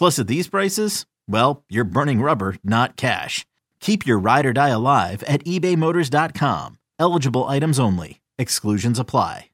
[0.00, 3.44] Plus, at these prices, well, you're burning rubber, not cash.
[3.80, 6.78] Keep your ride or die alive at ebaymotors.com.
[6.98, 8.22] Eligible items only.
[8.38, 9.50] Exclusions apply.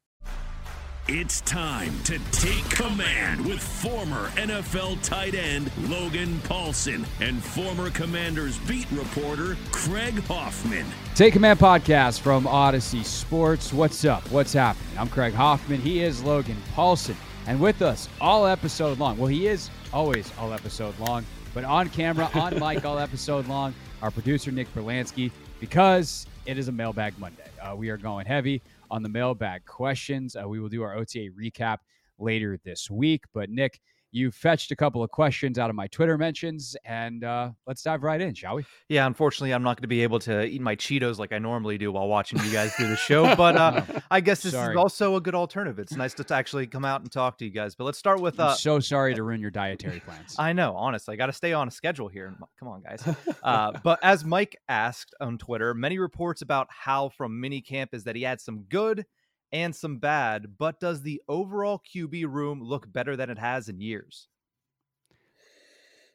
[1.08, 8.58] It's time to take command with former NFL tight end Logan Paulsen and former Commanders
[8.69, 10.86] beat reporter Craig Hoffman.
[11.16, 13.72] Take Command podcast from Audacy Sports.
[13.72, 14.22] What's up?
[14.31, 14.97] What's happening?
[14.97, 15.81] I'm Craig Hoffman.
[15.81, 17.16] He is Logan Paulsen.
[17.47, 19.19] And with us all episode long.
[19.19, 23.72] Well, he is always all episode long, but on camera, on mic, all episode long,
[24.03, 25.30] our producer, Nick Berlansky,
[25.61, 27.48] because it is a mailbag Monday.
[27.62, 30.34] Uh, we are going heavy on the mailbag questions.
[30.34, 31.78] Uh, we will do our OTA recap
[32.19, 33.22] later this week.
[33.33, 33.81] But Nick,
[34.12, 38.03] you fetched a couple of questions out of my Twitter mentions, and uh, let's dive
[38.03, 38.65] right in, shall we?
[38.89, 41.78] Yeah, unfortunately, I'm not going to be able to eat my Cheetos like I normally
[41.78, 43.34] do while watching you guys do the show.
[43.37, 44.75] But uh, I guess this Sorry.
[44.75, 45.78] is also a good alternative.
[45.78, 47.75] It's nice to actually come out and talk to you guys.
[47.75, 48.41] But let's start with.
[48.41, 50.37] Uh, I'm so sorry to ruin your dietary plans.
[50.39, 52.34] I know, honestly, I got to stay on a schedule here.
[52.59, 53.03] Come on, guys.
[53.43, 58.16] Uh, but as Mike asked on Twitter, many reports about how from minicamp is that
[58.16, 59.05] he had some good
[59.53, 63.81] and some bad, but does the overall QB room look better than it has in
[63.81, 64.29] years?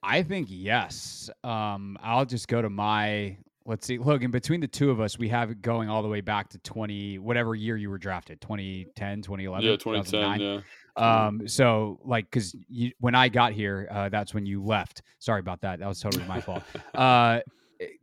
[0.04, 1.30] I think yes.
[1.44, 5.30] Um, I'll just go to my let's see, Logan, between the two of us, we
[5.30, 9.22] have it going all the way back to 20, whatever year you were drafted, 2010,
[9.22, 9.70] 2011.
[9.70, 10.42] Yeah, 2010.
[10.42, 10.58] Yeah.
[10.98, 15.04] Um, so like, cause you, when I got here, uh, that's when you left.
[15.20, 15.80] Sorry about that.
[15.80, 16.64] That was totally my fault.
[16.94, 17.40] Uh,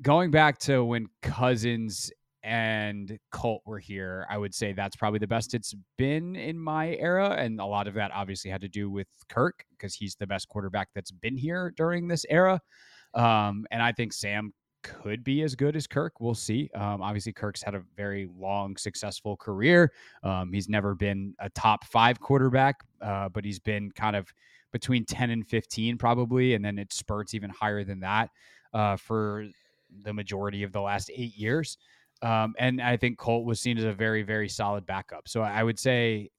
[0.02, 2.10] going back to when Cousins
[2.48, 6.96] and Colt were here, I would say that's probably the best it's been in my
[6.96, 7.36] era.
[7.38, 10.48] And a lot of that obviously had to do with Kirk because he's the best
[10.48, 12.58] quarterback that's been here during this era.
[13.12, 16.20] Um, and I think Sam could be as good as Kirk.
[16.20, 16.70] We'll see.
[16.74, 19.92] Um, obviously, Kirk's had a very long, successful career.
[20.22, 24.26] Um, he's never been a top five quarterback, uh, but he's been kind of
[24.72, 26.54] between 10 and 15, probably.
[26.54, 28.30] And then it spurts even higher than that
[28.72, 29.44] uh, for
[30.02, 31.76] the majority of the last eight years.
[32.22, 35.28] Um, and I think Colt was seen as a very, very solid backup.
[35.28, 36.30] So I would say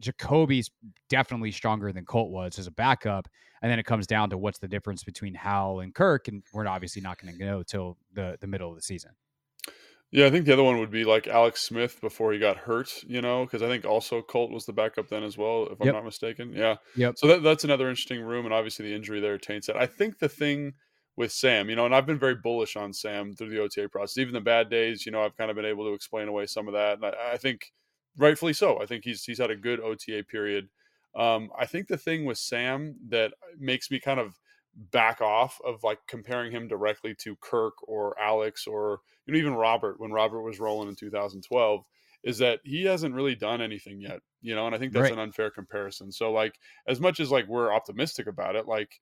[0.00, 0.70] Jacoby's
[1.08, 3.28] definitely stronger than Colt was as a backup.
[3.62, 6.28] And then it comes down to what's the difference between Howell and Kirk.
[6.28, 9.12] And we're obviously not going to know till the, the middle of the season.
[10.10, 13.02] Yeah, I think the other one would be like Alex Smith before he got hurt,
[13.04, 15.86] you know, because I think also Colt was the backup then as well, if I'm
[15.86, 15.94] Yep.
[15.94, 16.52] not mistaken.
[16.52, 16.76] Yeah.
[16.94, 17.14] Yep.
[17.16, 18.44] So that, that's another interesting room.
[18.44, 19.76] And obviously the injury there taints it.
[19.76, 20.74] I think the thing
[21.16, 24.18] with Sam, you know, and I've been very bullish on Sam through the OTA process.
[24.18, 26.66] Even the bad days, you know, I've kind of been able to explain away some
[26.66, 26.94] of that.
[26.94, 27.72] And I, I think
[28.16, 28.80] rightfully so.
[28.80, 30.68] I think he's he's had a good OTA period.
[31.14, 34.40] Um, I think the thing with Sam that makes me kind of
[34.76, 39.54] back off of like comparing him directly to Kirk or Alex or you know even
[39.54, 41.86] Robert when Robert was rolling in 2012
[42.24, 45.12] is that he hasn't really done anything yet, you know, and I think that's Right.
[45.12, 46.10] an unfair comparison.
[46.10, 46.58] So like
[46.88, 49.00] as much as like we're optimistic about it, like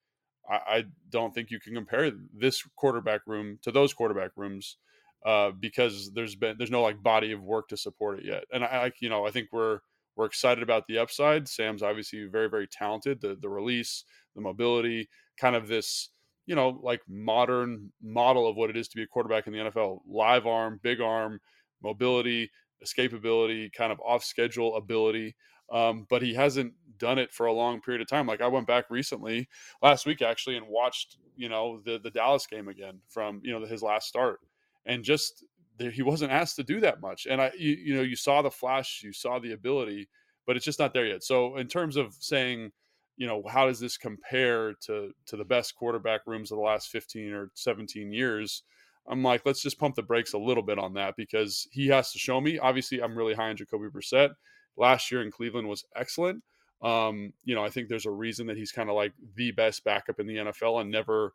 [0.53, 4.77] I, I don't think you can compare this quarterback room to those quarterback rooms
[5.25, 8.45] uh, because there's been there's no like body of work to support it yet.
[8.53, 9.81] And I, I you know I think we're
[10.17, 11.49] we're excited about the upside.
[11.49, 13.21] Sam's obviously very very talented.
[13.21, 14.05] The the release,
[14.35, 15.09] the mobility,
[15.39, 16.11] kind of this
[16.47, 19.61] you know like modern model of what it is to be a quarterback in the
[19.61, 21.41] NFL: live arm, big arm,
[21.83, 22.51] mobility,
[22.85, 25.35] escapability, kind of off schedule ability.
[25.73, 28.27] Um, but he hasn't done it for a long period of time.
[28.27, 29.49] Like I went back recently,
[29.83, 33.67] last week actually, and watched you know the the Dallas game again from you know
[33.67, 34.41] his last start,
[34.87, 35.45] and just
[35.79, 37.27] he wasn't asked to do that much.
[37.29, 40.09] And I, you, you know, you saw the flash, you saw the ability,
[40.47, 41.25] but it's just not there yet.
[41.25, 42.71] So in terms of saying,
[43.17, 46.89] you know, how does this compare to to the best quarterback rooms of the last
[46.89, 48.63] 15 or 17 years?
[49.09, 52.13] I'm like, let's just pump the brakes a little bit on that because he has
[52.13, 52.59] to show me.
[52.59, 54.31] Obviously, I'm really high on Jacoby Brissett.
[54.77, 56.43] Last year in Cleveland was excellent.
[56.83, 59.85] Um, you know, I think there's a reason that he's kind of like the best
[59.85, 61.33] backup in the NFL and never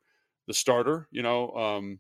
[0.48, 1.52] the starter, you know.
[1.52, 2.00] Um,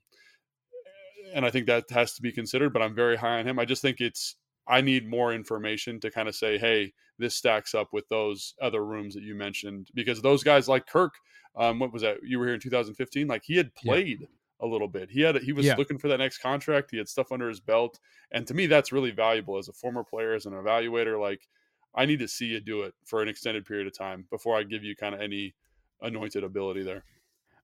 [1.33, 3.59] and I think that has to be considered, but I'm very high on him.
[3.59, 4.35] I just think it's
[4.67, 8.85] I need more information to kind of say, hey, this stacks up with those other
[8.85, 11.13] rooms that you mentioned because those guys like Kirk,
[11.55, 12.17] um, what was that?
[12.23, 14.27] You were here in 2015, like he had played yeah.
[14.59, 15.09] A little bit.
[15.09, 15.75] He had he was yeah.
[15.75, 16.91] looking for that next contract.
[16.91, 17.99] He had stuff under his belt,
[18.31, 21.19] and to me, that's really valuable as a former player, as an evaluator.
[21.19, 21.47] Like
[21.95, 24.63] I need to see you do it for an extended period of time before I
[24.63, 25.55] give you kind of any
[26.01, 27.03] anointed ability there.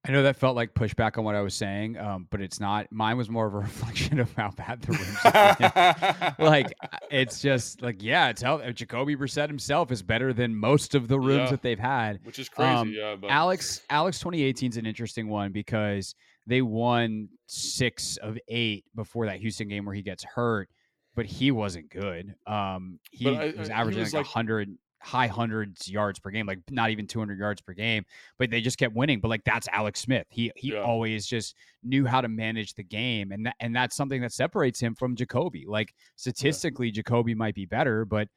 [0.06, 2.92] I know that felt like pushback on what I was saying, um, but it's not.
[2.92, 6.40] Mine was more of a reflection of how bad the rooms.
[6.40, 6.74] like
[7.10, 11.18] it's just like yeah, it's how Jacoby Brissett himself is better than most of the
[11.18, 12.70] rooms yeah, that they've had, which is crazy.
[12.70, 13.30] Um, yeah, but...
[13.30, 16.16] Alex Alex 2018 is an interesting one because
[16.48, 20.70] they won six of eight before that Houston game where he gets hurt,
[21.16, 22.36] but he wasn't good.
[22.48, 26.46] Um, he I, was averaging he was like, like 100 high hundreds yards per game,
[26.46, 28.06] like not even 200 yards per game,
[28.40, 29.20] but they just kept winning.
[29.20, 30.26] But like that's Alex Smith.
[30.30, 30.82] He he yeah.
[30.82, 34.80] always just knew how to manage the game, and that, and that's something that separates
[34.80, 35.66] him from Jacoby.
[35.68, 36.94] Like statistically, yeah.
[36.94, 38.28] Jacoby might be better, but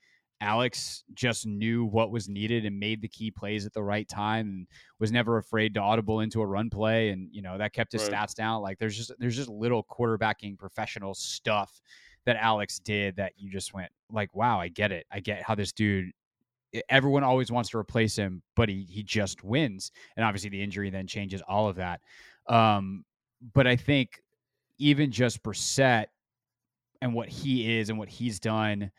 [0.41, 4.49] Alex just knew what was needed and made the key plays at the right time,
[4.49, 4.67] and
[4.99, 8.03] was never afraid to audible into a run play, and you know that kept his
[8.03, 8.12] right.
[8.12, 8.62] stats down.
[8.62, 11.81] Like there's just there's just little quarterbacking professional stuff
[12.27, 15.06] that Alex did that you just went like, wow, I get it.
[15.11, 16.11] I get how this dude
[16.89, 19.93] everyone always wants to replace him, but he he just wins.
[20.17, 22.00] And obviously the injury then changes all of that.
[22.49, 23.05] Um,
[23.55, 24.23] but I think
[24.79, 26.06] even just Brissett
[27.00, 28.91] and what he is and what he's done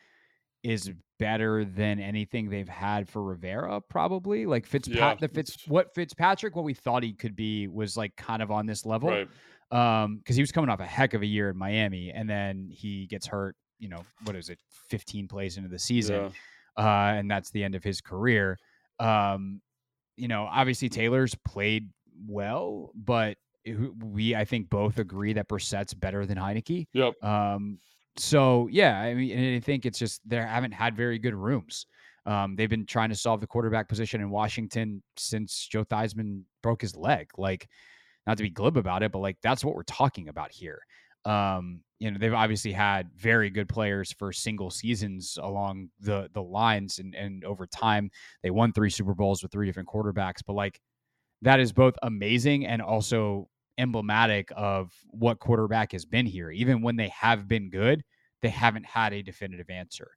[0.62, 4.46] is better than anything they've had for Rivera, probably.
[4.46, 8.14] Like Fitzpat yeah, the Fitz what Fitzpatrick, what we thought he could be was like
[8.16, 9.10] kind of on this level.
[9.10, 9.28] Right.
[9.70, 12.68] Um, because he was coming off a heck of a year in Miami and then
[12.70, 14.58] he gets hurt, you know, what is it,
[14.88, 16.16] 15 plays into the season.
[16.16, 16.30] Yeah
[16.78, 18.56] uh, and that's the end of his career.
[19.00, 19.60] Um,
[20.16, 21.90] you know, obviously Taylor's played
[22.26, 23.36] well, but
[24.02, 26.86] we I think both agree that Brissett's better than Heinicke.
[26.92, 27.22] Yep.
[27.22, 27.78] Um,
[28.18, 31.86] so yeah, I mean, I think it's just they haven't had very good rooms.
[32.26, 36.82] Um, they've been trying to solve the quarterback position in Washington since Joe Theismann broke
[36.82, 37.30] his leg.
[37.38, 37.68] Like,
[38.26, 40.80] not to be glib about it, but like that's what we're talking about here.
[41.24, 46.42] Um, you know, they've obviously had very good players for single seasons along the the
[46.42, 48.10] lines and and over time
[48.42, 50.80] they won three Super Bowls with three different quarterbacks, but like
[51.42, 56.50] that is both amazing and also emblematic of what quarterback has been here.
[56.50, 58.02] Even when they have been good,
[58.42, 60.10] they haven't had a definitive answer.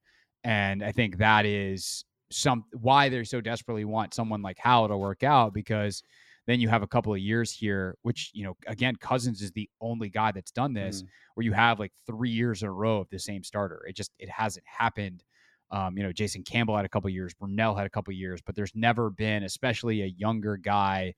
[0.43, 4.97] And I think that is some why they so desperately want someone like Howell to
[4.97, 6.01] work out because
[6.47, 9.69] then you have a couple of years here, which, you know, again, Cousins is the
[9.79, 11.07] only guy that's done this, mm.
[11.35, 13.83] where you have like three years in a row of the same starter.
[13.87, 15.23] It just, it hasn't happened.
[15.69, 18.55] Um, you know, Jason Campbell had a couple years, Brunell had a couple years, but
[18.55, 21.13] there's never been, especially a younger guy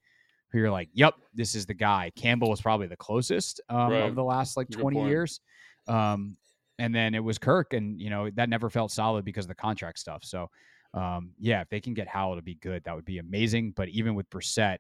[0.54, 2.12] who you're like, yep, this is the guy.
[2.16, 4.04] Campbell was probably the closest um, right.
[4.04, 5.42] of the last like 20 years.
[5.88, 6.38] Um,
[6.80, 9.56] and then it was Kirk, and you know that never felt solid because of the
[9.56, 10.24] contract stuff.
[10.24, 10.50] So,
[10.94, 13.74] um, yeah, if they can get Howell to be good, that would be amazing.
[13.76, 14.78] But even with Brissett,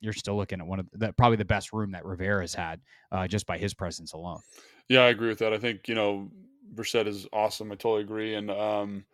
[0.00, 2.80] you're still looking at one of the probably the best room that Rivera's had
[3.12, 4.40] uh, just by his presence alone.
[4.88, 5.52] Yeah, I agree with that.
[5.52, 6.30] I think you know
[6.74, 7.70] Brissett is awesome.
[7.70, 9.04] I totally agree, and um,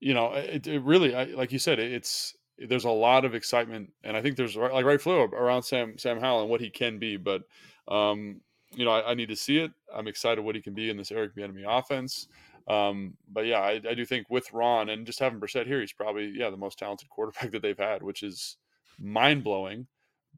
[0.00, 3.34] you know, it, it really, I, like you said, it, it's there's a lot of
[3.34, 6.70] excitement, and I think there's like right flow around Sam Sam Howell and what he
[6.70, 7.42] can be, but
[7.88, 8.40] um,
[8.74, 9.70] you know, I, I, need to see it.
[9.94, 12.26] I'm excited what he can be in this Eric Bieniemy offense.
[12.66, 15.92] Um, but yeah, I, I, do think with Ron and just having Brissett here, he's
[15.92, 18.56] probably yeah the most talented quarterback that they've had, which is
[18.98, 19.86] mind blowing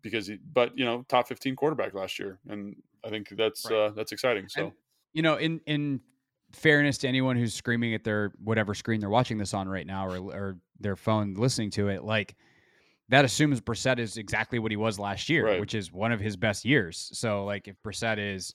[0.03, 2.39] because he, but you know, top 15 quarterback last year.
[2.49, 3.77] And I think that's, right.
[3.77, 4.49] uh, that's exciting.
[4.49, 4.73] So, and,
[5.13, 6.01] you know, in, in
[6.53, 10.07] fairness to anyone who's screaming at their, whatever screen they're watching this on right now,
[10.07, 12.37] or, or their phone listening to it, like
[13.09, 15.61] that assumes Brissett is exactly what he was last year, right.
[15.61, 17.11] which is one of his best years.
[17.15, 18.55] So like if Brissett is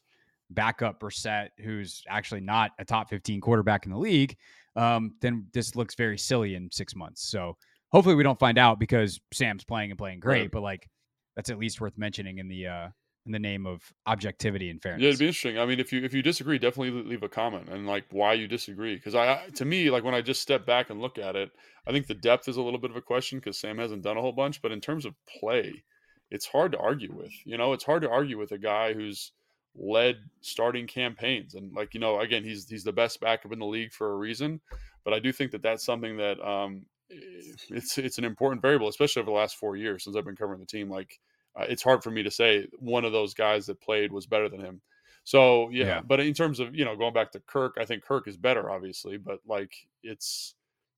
[0.52, 4.36] backup Brissett, who's actually not a top 15 quarterback in the league,
[4.76, 7.28] um, then this looks very silly in six months.
[7.28, 7.58] So
[7.92, 10.52] hopefully we don't find out because Sam's playing and playing great, right.
[10.52, 10.88] but like
[11.36, 12.88] that's at least worth mentioning in the uh,
[13.26, 15.02] in the name of objectivity and fairness.
[15.02, 15.58] Yeah, it'd be interesting.
[15.58, 18.48] I mean, if you if you disagree, definitely leave a comment and like why you
[18.48, 18.96] disagree.
[18.96, 21.52] Because I, to me, like when I just step back and look at it,
[21.88, 24.18] I think the depth is a little bit of a question because Sam hasn't done
[24.18, 24.62] a whole bunch.
[24.62, 25.84] But in terms of play,
[26.32, 27.32] it's hard to argue with.
[27.46, 29.32] You know, it's hard to argue with a guy who's
[29.76, 31.56] led starting campaigns.
[31.56, 34.18] And like you know, again, he's he's the best backup in the league for a
[34.18, 34.60] reason.
[35.06, 39.22] But I do think that that's something that um, it's it's an important variable, especially
[39.22, 40.90] over the last four years since I've been covering the team.
[40.90, 41.20] Like
[41.56, 44.50] uh, it's hard for me to say one of those guys that played was better
[44.50, 44.82] than him.
[45.24, 48.04] So yeah, yeah, but in terms of you know going back to Kirk, I think
[48.04, 50.56] Kirk is better, obviously, but like it's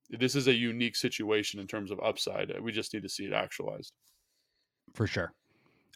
[0.10, 2.54] this is a unique situation in terms of upside.
[2.62, 3.94] We just need to see it actualized.
[4.94, 5.34] For sure.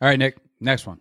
[0.01, 0.37] All right, Nick.
[0.59, 0.99] Next one.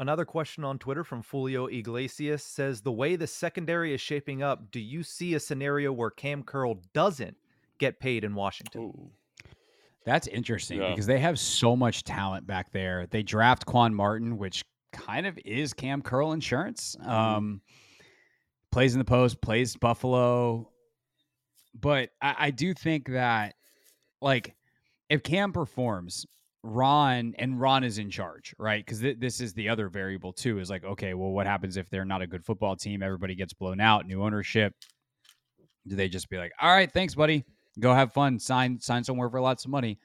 [0.00, 4.70] Another question on Twitter from Julio Iglesias says the way the secondary is shaping up,
[4.70, 7.36] do you see a scenario where Kam Curl doesn't
[7.78, 8.82] get paid in Washington?
[8.82, 9.10] Ooh.
[10.08, 10.88] That's interesting yeah.
[10.88, 13.06] because they have so much talent back there.
[13.10, 16.96] They draft Quan Martin, which kind of is Kam Curl insurance.
[16.98, 17.10] Mm-hmm.
[17.10, 17.60] Um,
[18.72, 20.70] plays in the post, plays Buffalo.
[21.78, 23.54] But I, I do think that,
[24.22, 24.56] like,
[25.10, 26.24] if Kam performs,
[26.62, 28.82] Ron and Ron is in charge, right?
[28.82, 30.58] Because th- this is the other variable too.
[30.58, 33.02] Is like, okay, well, what happens if they're not a good football team?
[33.02, 34.06] Everybody gets blown out.
[34.06, 34.72] New ownership.
[35.86, 37.44] Do they just be like, all right, thanks, buddy,
[37.80, 39.98] go have fun, sign sign somewhere for lots of money,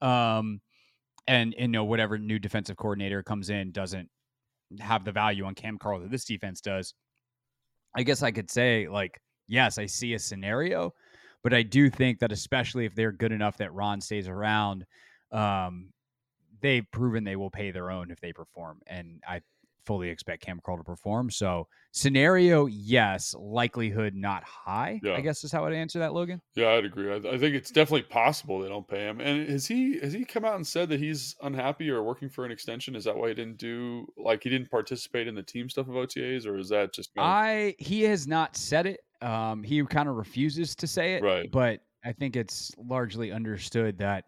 [0.00, 0.60] um,
[1.26, 4.08] and you know whatever new defensive coordinator comes in doesn't
[4.80, 6.94] have the value on Kam Curl that this defense does.
[7.96, 10.92] I guess I could say like, yes, I see a scenario,
[11.42, 14.84] but I do think that especially if they're good enough that Ron stays around,
[15.30, 15.90] um,
[16.60, 19.42] they've proven they will pay their own if they perform, and I
[19.86, 21.30] fully expect Kam Curl to perform.
[21.30, 23.34] So scenario, yes.
[23.38, 25.00] Likelihood, not high.
[25.02, 25.14] Yeah.
[25.14, 26.40] I guess is how I'd answer that, Logan.
[26.54, 27.12] Yeah, I'd agree.
[27.12, 29.20] I, I, think it's definitely possible they don't pay him.
[29.20, 32.44] And has he has he come out and said that he's unhappy or working for
[32.44, 32.96] an extension?
[32.96, 35.94] Is that why he didn't do like he didn't participate in the team stuff of
[35.94, 37.32] OTAs, or is that just kind of...
[37.32, 39.00] I he has not said it.
[39.22, 41.22] Um, he kind of refuses to say it.
[41.22, 41.50] Right.
[41.50, 44.24] But I think it's largely understood that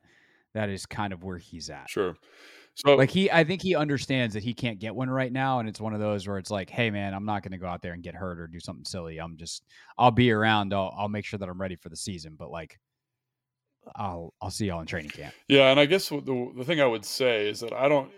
[0.54, 1.88] that is kind of where he's at.
[1.90, 2.16] Sure.
[2.76, 5.68] So like he, I think he understands that he can't get one right now, and
[5.68, 7.80] it's one of those where it's like, hey man, I'm not going to go out
[7.80, 9.16] there and get hurt or do something silly.
[9.16, 9.64] I'm just,
[9.96, 10.74] I'll be around.
[10.74, 12.36] I'll, I'll make sure that I'm ready for the season.
[12.38, 12.78] But like,
[13.94, 15.32] I'll, I'll see y'all in training camp.
[15.48, 18.10] Yeah, and I guess the the thing I would say is that I don't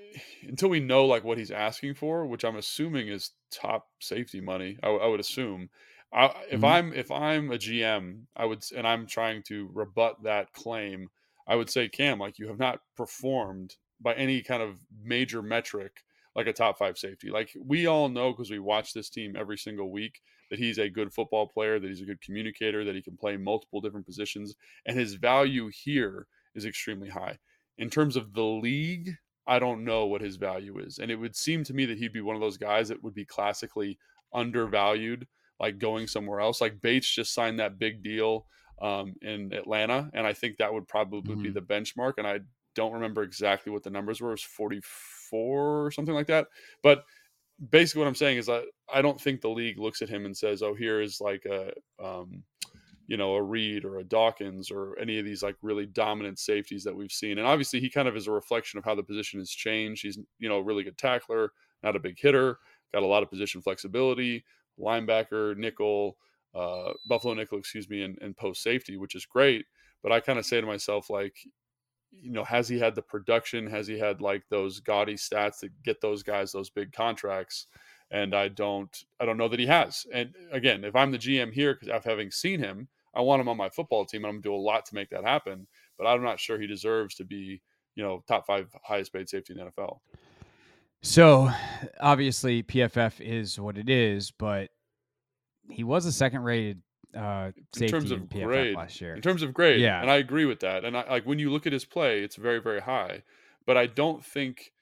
[0.42, 4.76] until we know like what he's asking for, which I'm assuming is top safety money.
[4.82, 5.70] I, I would assume.
[6.12, 6.64] I, if mm-hmm.
[6.64, 11.10] I'm if I'm a GM, I would and I'm trying to rebut that claim.
[11.46, 16.02] I would say, Kam, like you have not performed by any kind of major metric
[16.34, 17.30] like a top five safety.
[17.30, 20.88] Like we all know because we watch this team every single week that he's a
[20.88, 24.54] good football player, that he's a good communicator, that he can play multiple different positions,
[24.86, 27.36] and his value here is extremely high.
[27.76, 29.16] In terms of the league,
[29.48, 30.98] I don't know what his value is.
[30.98, 33.14] And it would seem to me that he'd be one of those guys that would
[33.14, 33.98] be classically
[34.32, 35.26] undervalued,
[35.58, 36.60] like going somewhere else.
[36.60, 38.46] Like Bates just signed that big deal
[38.80, 41.42] um, in Atlanta, and I think that would probably mm-hmm.
[41.42, 42.14] be the benchmark.
[42.18, 42.40] And I
[42.74, 44.28] don't remember exactly what the numbers were.
[44.28, 46.46] It was 44 or something like that.
[46.82, 47.04] But
[47.70, 50.36] basically, what I'm saying is that I don't think the league looks at him and
[50.36, 51.72] says, "Oh, here is like a."
[52.02, 52.44] Um,
[53.08, 56.84] you know, a Reed or a Dawkins or any of these like really dominant safeties
[56.84, 57.38] that we've seen.
[57.38, 60.02] And obviously, he kind of is a reflection of how the position has changed.
[60.02, 62.58] He's, you know, a really good tackler, not a big hitter,
[62.92, 64.44] got a lot of position flexibility,
[64.78, 66.18] linebacker, nickel,
[66.54, 69.64] uh, Buffalo nickel, excuse me, and, and post safety, which is great.
[70.02, 71.36] But I kind of say to myself, like,
[72.10, 73.66] you know, has he had the production?
[73.66, 77.66] Has he had like those gaudy stats that get those guys those big contracts?
[78.10, 80.06] And I don't, I don't know that he has.
[80.12, 83.48] And again, if I'm the GM here, because after having seen him, I want him
[83.48, 85.66] on my football team, and I'm do a lot to make that happen.
[85.98, 87.60] But I'm not sure he deserves to be,
[87.96, 89.98] you know, top five highest paid safety in the NFL.
[91.02, 91.50] So
[92.00, 94.70] obviously PFF is what it is, but
[95.70, 96.80] he was a second rated
[97.16, 99.14] uh, in terms of grade last year.
[99.14, 100.84] In terms of grade, yeah, and I agree with that.
[100.84, 103.22] And I like when you look at his play, it's very very high.
[103.66, 104.72] But I don't think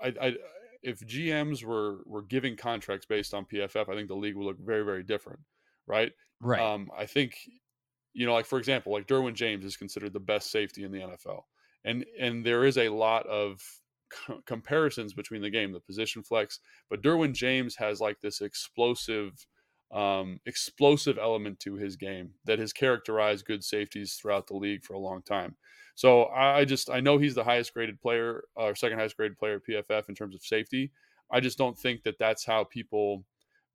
[0.00, 0.36] I, I
[0.82, 4.58] if GMs were were giving contracts based on PFF, I think the league would look
[4.58, 5.40] very very different,
[5.86, 6.12] right?
[6.40, 6.60] Right.
[6.60, 7.36] Um, I think
[8.12, 11.00] you know, like for example, like Derwin James is considered the best safety in the
[11.00, 11.42] NFL,
[11.84, 13.60] and and there is a lot of
[14.46, 19.46] comparisons between the game, the position flex, but Derwin James has like this explosive
[19.92, 24.94] um, explosive element to his game that has characterized good safeties throughout the league for
[24.94, 25.56] a long time.
[25.94, 29.60] So I just I know he's the highest graded player or second highest graded player
[29.60, 30.92] PFF in terms of safety.
[31.30, 33.24] I just don't think that that's how people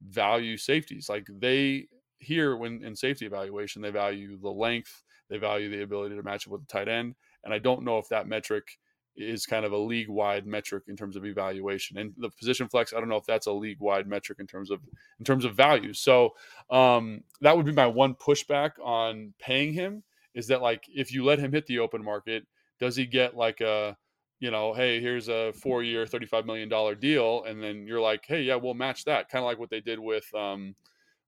[0.07, 1.09] value safeties.
[1.09, 1.87] Like they
[2.19, 6.47] here when in safety evaluation they value the length, they value the ability to match
[6.47, 8.77] up with the tight end, and I don't know if that metric
[9.15, 11.97] is kind of a league wide metric in terms of evaluation.
[11.97, 14.71] And the position flex, I don't know if that's a league wide metric in terms
[14.71, 14.79] of
[15.19, 15.93] in terms of value.
[15.93, 16.35] So
[16.69, 20.03] um, that would be my one pushback on paying him
[20.33, 22.47] is that like if you let him hit the open market,
[22.79, 23.97] does he get like a
[24.41, 27.43] you know, hey, here's a four year, $35 million deal.
[27.43, 29.29] And then you're like, hey, yeah, we'll match that.
[29.29, 30.75] Kind of like what they did with, um,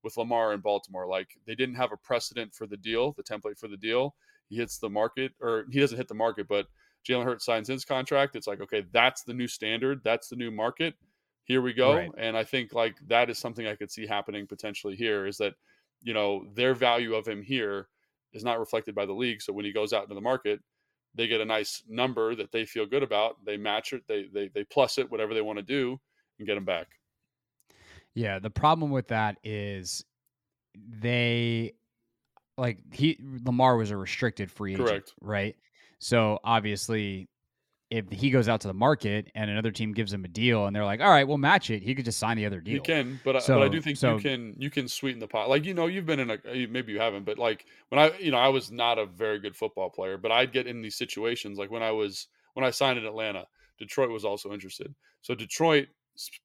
[0.04, 1.06] with Lamar in Baltimore.
[1.06, 4.16] Like they didn't have a precedent for the deal, the template for the deal.
[4.50, 6.66] He hits the market, or he doesn't hit the market, but
[7.08, 8.36] Jalen Hurts signs his contract.
[8.36, 10.02] It's like, okay, that's the new standard.
[10.04, 10.96] That's the new market.
[11.46, 11.96] Here we go.
[11.96, 12.10] Right.
[12.18, 15.56] And I think like that is something I could see happening potentially here is that,
[16.02, 17.88] you know, their value of him here
[18.32, 19.42] is not reflected by the league.
[19.42, 20.62] So when he goes out into the market,
[21.16, 23.44] they get a nice number that they feel good about.
[23.46, 26.00] They match it, they they they plus it, whatever they want to do,
[26.40, 26.88] and get them back.
[28.16, 30.06] Yeah, the problem with that is
[30.76, 31.74] they
[32.58, 35.14] like he Lamar was a restricted free agent, Correct.
[35.22, 35.56] right?
[36.04, 37.28] So obviously
[37.90, 40.76] if he goes out to the market and another team gives him a deal and
[40.76, 42.74] they're like, all right, we'll match it, he could just sign the other deal.
[42.74, 45.20] He can, but, so, I, but I do think so, you can you can sweeten
[45.20, 45.48] the pot.
[45.48, 48.32] Like you know, you've been in a maybe you haven't, but like when I you
[48.32, 51.60] know I was not a very good football player, but I'd get in these situations
[51.60, 53.46] like when I was when I signed in Atlanta,
[53.78, 54.94] Detroit was also interested.
[55.22, 55.88] So Detroit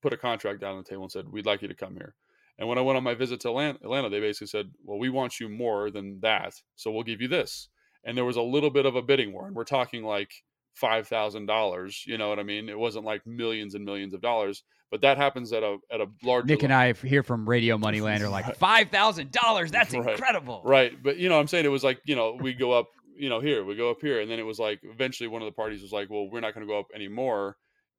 [0.02, 2.14] put a contract down on the table and said, we'd like you to come here.
[2.58, 5.38] And when I went on my visit to Atlanta, they basically said, well, we want
[5.38, 7.68] you more than that, so we'll give you this.
[8.04, 10.32] And there was a little bit of a bidding war, and we're talking like
[10.74, 12.04] five thousand dollars.
[12.06, 12.68] You know what I mean?
[12.68, 16.06] It wasn't like millions and millions of dollars, but that happens at a at a
[16.22, 16.46] large.
[16.46, 19.70] Nick and I hear from Radio Moneyland are like five thousand dollars.
[19.70, 20.10] That's right.
[20.10, 20.92] incredible, right?
[21.02, 23.40] But you know, I'm saying it was like you know we go up, you know,
[23.40, 25.82] here we go up here, and then it was like eventually one of the parties
[25.82, 27.56] was like, well, we're not going to go up anymore,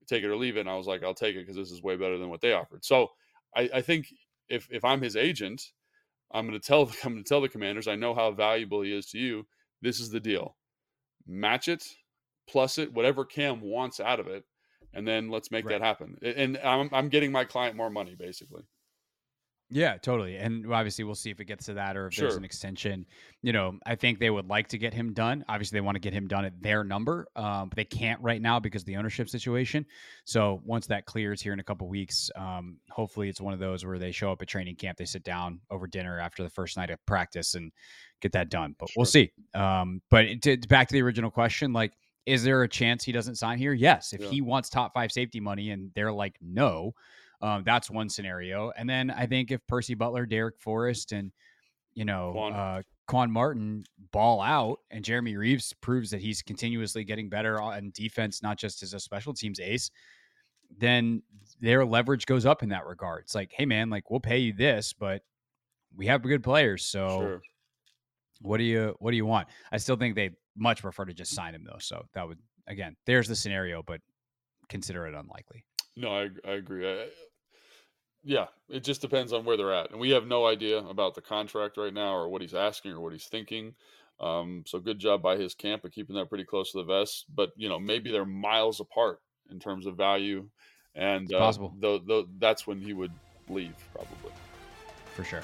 [0.08, 0.62] take it or leave it.
[0.62, 2.53] And I was like, I'll take it because this is way better than what they
[2.53, 2.84] offered.
[2.84, 3.10] So
[3.56, 4.08] I, I think
[4.48, 5.62] if if I'm his agent,
[6.32, 8.96] I'm going to tell I'm going to tell the commanders I know how valuable he
[8.96, 9.46] is to you.
[9.81, 10.55] This is the deal.
[11.27, 11.83] Match it
[12.50, 14.43] plus it, whatever Kam wants out of it,
[14.93, 15.79] and then let's make right.
[15.79, 16.17] that happen.
[16.21, 18.63] And I'm I'm getting my client more money basically.
[19.71, 20.38] Yeah, totally.
[20.38, 22.23] And obviously, we'll see if it gets to that or if sure.
[22.23, 23.05] there's an extension.
[23.43, 25.45] You know, I think they would like to get him done.
[25.47, 28.41] Obviously, they want to get him done at their number, um, but they can't right
[28.41, 29.85] now because of the ownership situation.
[30.25, 33.85] So once that clears here in a couple weeks, um, hopefully it's one of those
[33.85, 36.75] where they show up at training camp, they sit down over dinner after the first
[36.75, 37.71] night of practice and
[38.21, 38.75] get that done.
[38.79, 39.01] But sure.
[39.01, 39.31] we'll see.
[39.53, 41.93] Um, but to, back to the original question, like
[42.25, 43.73] is there a chance he doesn't sign here?
[43.73, 44.13] Yes.
[44.13, 44.29] If yeah.
[44.29, 46.93] he wants top five safety money and they're like, no,
[47.41, 48.71] um, that's one scenario.
[48.78, 51.32] And then I think if Percy Butler, Darrick Forrest, and
[51.93, 52.54] you know Quan.
[52.54, 57.91] Uh, Quan Martin ball out, and Jeremy Reaves proves that he's continuously getting better on
[57.95, 59.89] defense, not just as a special teams ace,
[60.78, 61.23] then
[61.60, 63.23] their leverage goes up in that regard.
[63.23, 65.23] It's like, hey man, like we'll pay you this, but
[65.95, 67.41] we have good players, so sure.
[68.41, 69.47] what do you what do you want?
[69.71, 71.80] I still think they much prefer to just sign him though.
[71.80, 74.02] So that would again, there's the scenario, but
[74.67, 75.65] consider it unlikely.
[75.95, 76.88] No, I I agree.
[76.88, 77.08] I,
[78.23, 81.21] yeah, it just depends on where they're at, and we have no idea about the
[81.21, 83.73] contract right now or what he's asking or what he's thinking.
[84.19, 87.25] Um, so good job by his camp of keeping that pretty close to the vest.
[87.34, 90.47] But you know, maybe they're miles apart in terms of value,
[90.95, 91.73] and uh, possible.
[91.79, 93.13] Though, though that's when he would
[93.47, 94.32] leave probably.
[95.15, 95.43] For sure.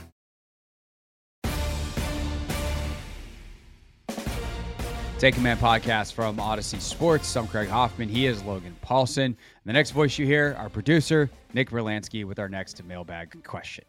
[5.21, 7.37] Take Command podcast from Audacy Sports.
[7.37, 8.09] I'm Craig Hoffman.
[8.09, 9.35] He is Logan Paulsen.
[9.67, 13.85] The next voice you hear, our producer, Nick Verlansky, with our next mailbag question.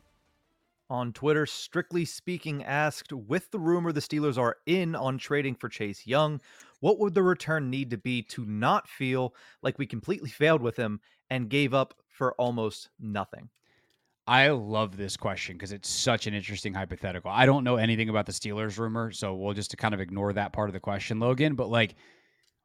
[0.90, 5.70] On Twitter, strictly speaking, asked with the rumor the Steelers are in on trading for
[5.70, 6.38] Chase Young,
[6.80, 10.76] what would the return need to be to not feel like we completely failed with
[10.76, 13.48] him and gave up for almost nothing?
[14.26, 17.30] I love this question because it's such an interesting hypothetical.
[17.30, 20.32] I don't know anything about the Steelers rumor, so we'll just to kind of ignore
[20.32, 21.54] that part of the question, Logan.
[21.56, 21.96] But like,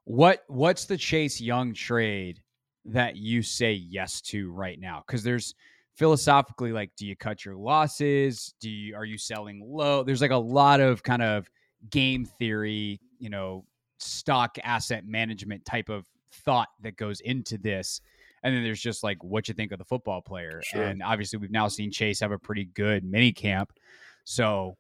[0.04, 2.42] what what's the Chase Young trade
[2.86, 5.04] that you say yes to right now?
[5.06, 5.56] Because there's
[5.96, 8.54] philosophically, like, do you cut your losses?
[8.62, 10.04] Do you are you selling low?
[10.04, 11.50] There's like a lot of kind of
[11.90, 13.66] game theory, you know,
[13.98, 18.00] stock asset management type of thought that goes into this
[18.48, 20.62] and then there's just like what you think of the football player.
[20.64, 20.84] Sure.
[20.84, 23.74] And obviously, we've now seen Chase have a pretty good mini camp.
[24.24, 24.78] So,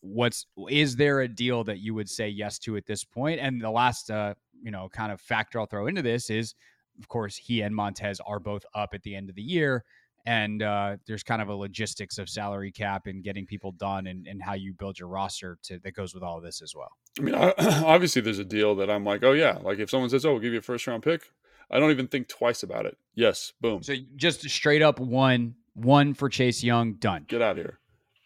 [0.00, 3.40] what's is there a deal that you would say yes to at this point?
[3.40, 6.54] And the last, uh, you know, kind of factor I'll throw into this is,
[6.98, 9.82] of course, he and Montez are both up at the end of the year.
[10.26, 14.26] And uh, there's kind of a logistics of salary cap and getting people done and,
[14.26, 16.90] and how you build your roster to that goes with all of this as well.
[17.18, 20.26] I mean, obviously, there's a deal that I'm like, oh yeah, like if someone says,
[20.26, 21.30] "Oh, we'll give you a first round pick,"
[21.70, 22.96] I don't even think twice about it.
[23.14, 23.82] Yes, boom.
[23.82, 27.24] So just straight up one, one for Chase Young, done.
[27.28, 27.78] Get out of here.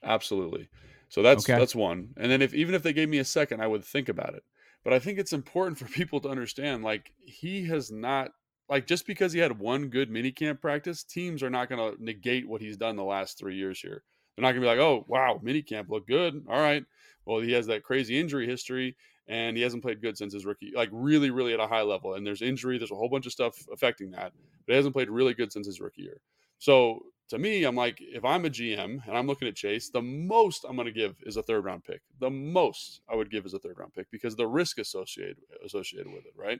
[0.02, 0.68] Absolutely.
[1.08, 1.58] So that's okay.
[1.58, 2.10] that's one.
[2.16, 4.44] And then if even if they gave me a second, I would think about it.
[4.84, 8.30] But I think it's important for people to understand like he has not
[8.68, 12.02] like just because he had one good mini camp practice, teams are not going to
[12.02, 14.04] negate what he's done the last 3 years here.
[14.36, 16.44] They're not going to be like, "Oh, wow, mini camp looked good.
[16.48, 16.84] All right.
[17.24, 18.96] Well, he has that crazy injury history
[19.30, 22.14] and he hasn't played good since his rookie, like really, really at a high level.
[22.14, 24.32] And there's injury, there's a whole bunch of stuff affecting that,
[24.66, 26.20] but he hasn't played really good since his rookie year.
[26.58, 30.02] So to me, I'm like, if I'm a GM and I'm looking at Chase, the
[30.02, 32.00] most I'm going to give is a third round pick.
[32.18, 36.12] The most I would give is a third round pick because the risk associated associated
[36.12, 36.58] with it, right?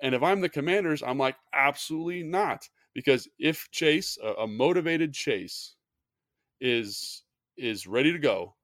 [0.00, 5.14] And if I'm the Commanders, I'm like, absolutely not, because if Chase, a, a motivated
[5.14, 5.74] Chase,
[6.60, 7.24] is
[7.56, 8.54] is ready to go,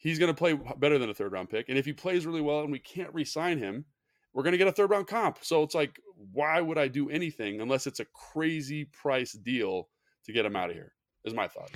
[0.00, 1.68] he's going to play better than a third round pick.
[1.68, 3.84] And if he plays really well and we can't re-sign him,
[4.32, 5.38] we're going to get a third round comp.
[5.42, 6.00] So it's like,
[6.32, 9.88] why would I do anything unless it's a crazy price deal
[10.24, 10.92] to get him out of here?
[11.24, 11.70] Is my thought.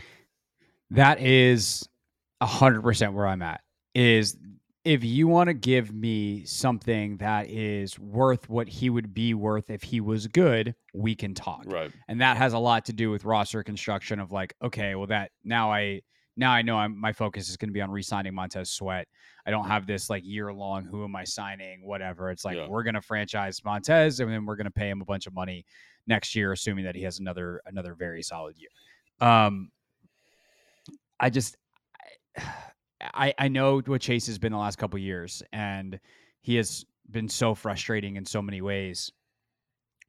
[0.90, 1.86] That is
[2.40, 3.60] a hundred percent where I'm at.
[3.94, 4.36] Is
[4.84, 9.70] if you want to give me something that is worth what he would be worth
[9.70, 11.64] if he was good, we can talk.
[11.66, 11.90] Right.
[12.08, 15.30] And that has a lot to do with roster construction of like, okay, well that
[15.42, 16.02] now I
[16.36, 19.06] now I know I'm, my focus is going to be on re-signing Montez Sweat.
[19.46, 20.84] I don't have this like year long.
[20.84, 21.84] Who am I signing?
[21.84, 22.30] Whatever.
[22.30, 22.66] It's like yeah.
[22.68, 25.34] we're going to franchise Montez, and then we're going to pay him a bunch of
[25.34, 25.64] money
[26.06, 28.70] next year, assuming that he has another another very solid year.
[29.20, 29.70] Um,
[31.20, 31.56] I just
[33.00, 36.00] I I know what Chase has been the last couple years, and
[36.40, 39.12] he has been so frustrating in so many ways,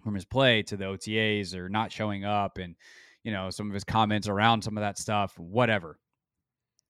[0.04, 2.76] from his play to the OTAs or not showing up, and
[3.24, 6.00] you know some of his comments around some of that stuff, whatever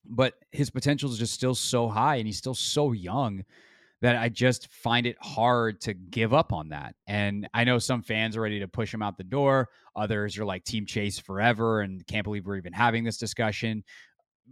[0.08, 3.44] but his potential is just still so high and he's still so young
[4.02, 6.96] that I just find it hard to give up on that.
[7.08, 9.70] And I know some fans are ready to push him out the door.
[9.96, 13.84] Others are like Team Chase forever and can't believe we're even having this discussion.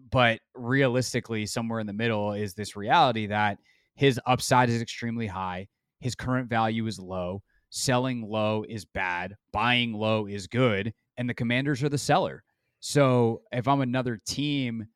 [0.09, 3.59] But realistically, somewhere in the middle is this reality that
[3.95, 5.67] his upside is extremely high,
[5.99, 11.33] his current value is low, selling low is bad, buying low is good, and the
[11.33, 12.43] commanders are the seller.
[12.79, 14.87] So if I'm another team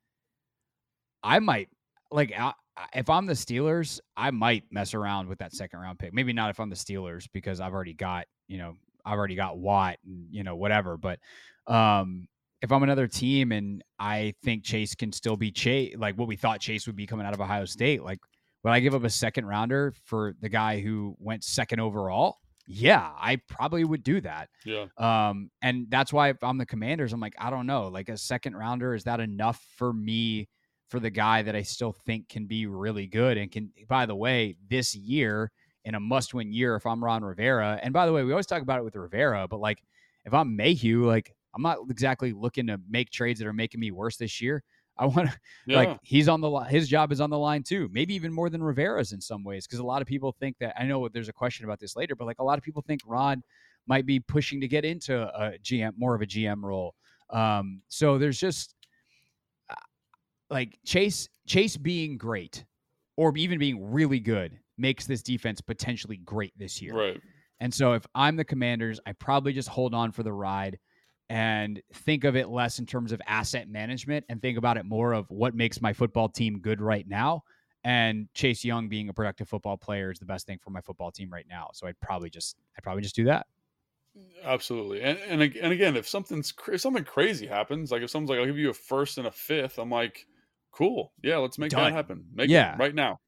[1.22, 1.68] I might
[2.10, 2.32] like
[2.94, 6.12] if I'm the Steelers, I might mess around with that second round pick.
[6.12, 9.58] Maybe not if I'm the Steelers because I've already got, you know, I've already got
[9.58, 10.96] Watt and, you know, whatever.
[10.96, 11.18] But
[11.66, 12.28] um
[12.60, 16.36] if I'm another team and I think Chase can still be Chase, like what we
[16.36, 18.18] thought Chase would be coming out of Ohio State, like
[18.64, 22.38] would I give up a second rounder for the guy who went second overall?
[22.66, 24.50] Yeah, I probably would do that.
[24.66, 24.86] Yeah.
[24.98, 28.18] Um, and that's why if I'm the commanders, I'm like, I don't know, like a
[28.18, 30.48] second rounder, is that enough for me
[30.88, 34.16] for the guy that I still think can be really good and can, by the
[34.16, 35.50] way, this year
[35.84, 38.46] in a must win year, if I'm Ron Rivera, and by the way, we always
[38.46, 39.82] talk about it with Rivera, but like
[40.24, 43.90] if I'm Mayhew, like I'm not exactly looking to make trades that are making me
[43.90, 44.62] worse this year.
[44.98, 45.76] I want to yeah.
[45.76, 47.88] like he's on the his job is on the line too.
[47.92, 50.74] Maybe even more than Rivera's in some ways because a lot of people think that
[50.78, 53.00] I know there's a question about this later, but like a lot of people think
[53.06, 53.42] Ron
[53.86, 56.94] might be pushing to get into a GM more of a GM role.
[57.30, 58.74] Um, so there's just
[60.50, 62.64] like Chase Chase being great
[63.16, 66.94] or even being really good makes this defense potentially great this year.
[66.94, 67.20] Right.
[67.60, 70.78] And so if I'm the commanders, I probably just hold on for the ride
[71.28, 75.12] and think of it less in terms of asset management and think about it more
[75.12, 77.42] of what makes my football team good right now.
[77.84, 81.10] And Chase Young being a productive football player is the best thing for my football
[81.10, 81.70] team right now.
[81.74, 83.46] So I'd probably just I'd probably just do that.
[84.42, 85.02] Absolutely.
[85.02, 88.46] And and and again, if something's if something crazy happens, like if someone's like, "I'll
[88.46, 90.26] give you a first and a fifth, I'm like,
[90.70, 91.84] "Cool, yeah, let's make Done.
[91.84, 92.26] that happen.
[92.34, 92.74] Make Yeah.
[92.74, 93.20] it right now.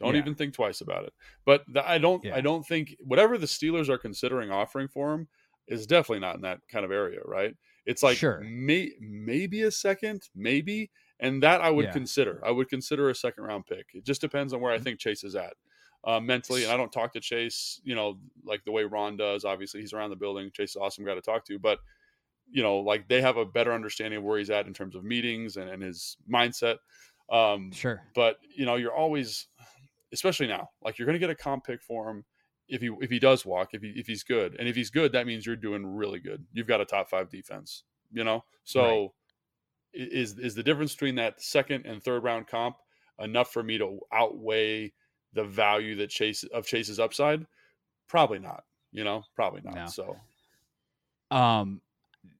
[0.00, 0.20] Don't Yeah.
[0.20, 1.12] even think twice about it."
[1.44, 2.24] But the, I don't.
[2.24, 2.36] Yeah.
[2.36, 5.28] I don't think whatever the Steelers are considering offering for him
[5.66, 7.56] is definitely not in that kind of area, right?
[7.86, 8.40] It's like Sure.
[8.40, 11.92] may, maybe a second, maybe, and that I would Yeah.
[11.92, 12.40] consider.
[12.44, 13.86] I would consider a second round pick.
[13.94, 14.84] It just depends on where I Mm-hmm.
[14.84, 15.54] think Chase is at
[16.06, 16.64] uh, mentally.
[16.64, 19.44] And I don't talk to Chase, you know, like the way Ron does.
[19.46, 20.50] Obviously, he's around the building.
[20.50, 21.78] Chase is awesome guy to talk to, but
[22.50, 25.04] you know, like they have a better understanding of where he's at in terms of
[25.04, 26.76] meetings and, and his mindset.
[27.30, 28.02] Um, Sure.
[28.14, 29.48] but you know, you're always,
[30.12, 32.24] especially now, like you're going to get a comp pick for him
[32.68, 35.12] if he if he does walk, if he if he's good, and if he's good,
[35.12, 36.44] that means you're doing really good.
[36.52, 38.44] You've got a top five defense, you know.
[38.64, 39.14] So
[39.94, 42.76] i is is the difference between that second and third round comp
[43.20, 44.92] enough for me to outweigh
[45.34, 47.46] the value that Chase of Chase's upside?
[48.08, 48.64] Probably not.
[48.92, 49.74] You know, probably not.
[49.74, 49.86] No.
[49.86, 50.16] So
[51.30, 51.80] Um,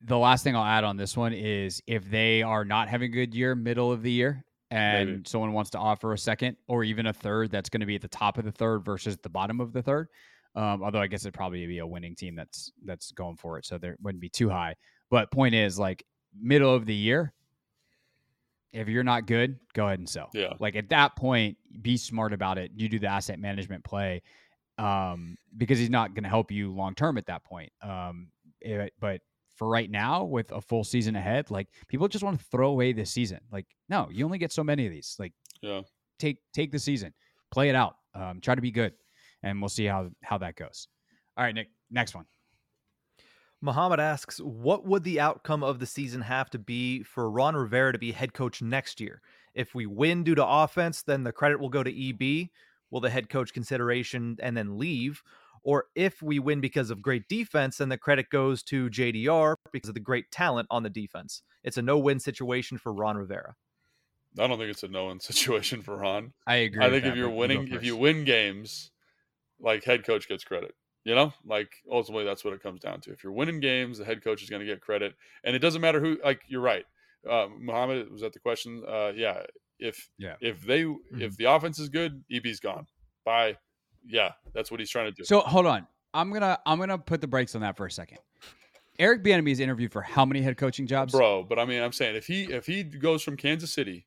[0.03, 3.14] the last thing I'll add on this one is if they are not having a
[3.14, 5.23] good year, middle of the year, and Maybe.
[5.27, 8.03] someone wants to offer a second or even a third, that's going to be at
[8.03, 10.09] the top of the third versus the bottom of the third.
[10.57, 13.66] Um, although I guess it'd probably be a winning team that's that's going for it,
[13.66, 14.75] so there wouldn't be too high.
[15.11, 16.05] But point is, like
[16.40, 17.33] middle of the year,
[18.73, 20.31] if you're not good, go ahead and sell.
[20.35, 22.73] yeah, Like at that point, be smart about it.
[22.75, 24.23] You do the asset management play
[24.79, 27.73] um, because he's not going to help you long term at that point.
[27.83, 28.29] Um,
[28.61, 29.20] it- but
[29.55, 32.93] for right now, with a full season ahead, like people just want to throw away
[32.93, 33.40] this season.
[33.53, 35.17] Like, no, you only get so many of these.
[35.19, 35.83] Like, yeah.
[36.19, 37.12] take take the season,
[37.51, 38.93] play it out, um, try to be good,
[39.43, 40.88] and we'll see how how that goes.
[41.37, 41.69] All right, Nick.
[41.90, 42.27] Next one.
[43.61, 47.95] Muhammad asks, what would the outcome of the season have to be for Ron Rivera
[47.95, 49.23] to be head coach next year?
[49.55, 52.49] If we win due to offense, then the credit will go to EB.
[52.90, 55.23] Will the head coach consideration and then leave?
[55.64, 59.88] Or if we win because of great defense, then the credit goes to JDR because
[59.88, 61.42] of the great talent on the defense.
[61.64, 63.55] It's a no-win situation for Ron Rivera.
[64.38, 66.35] I don't think it's a no-win situation for Ron.
[66.46, 66.85] I agree.
[66.85, 68.90] I think if you're winning, if you win games,
[69.59, 70.74] like head coach gets credit.
[71.05, 73.12] You know, like ultimately that's what it comes down to.
[73.12, 75.83] If you're winning games, the head coach is going to get credit, and it doesn't
[75.83, 76.18] matter who.
[76.24, 76.85] Like you're right,
[77.31, 78.83] uh, Muhammad was that the question?
[78.88, 79.42] Uh, yeah.
[79.79, 80.37] If Yeah.
[80.40, 81.20] if they Mm-hmm.
[81.20, 82.87] if the offense is good, EB's gone.
[83.24, 83.57] Bye.
[84.07, 85.25] Yeah, that's what he's trying to do.
[85.25, 85.87] So hold on.
[86.14, 88.19] I'm gonna I'm gonna put the brakes on that for a second.
[88.99, 91.12] Eric Bieniemy is interviewed for how many head coaching jobs?
[91.12, 91.43] bro.
[91.43, 94.07] But I mean, I'm saying if he if he goes from Kansas City,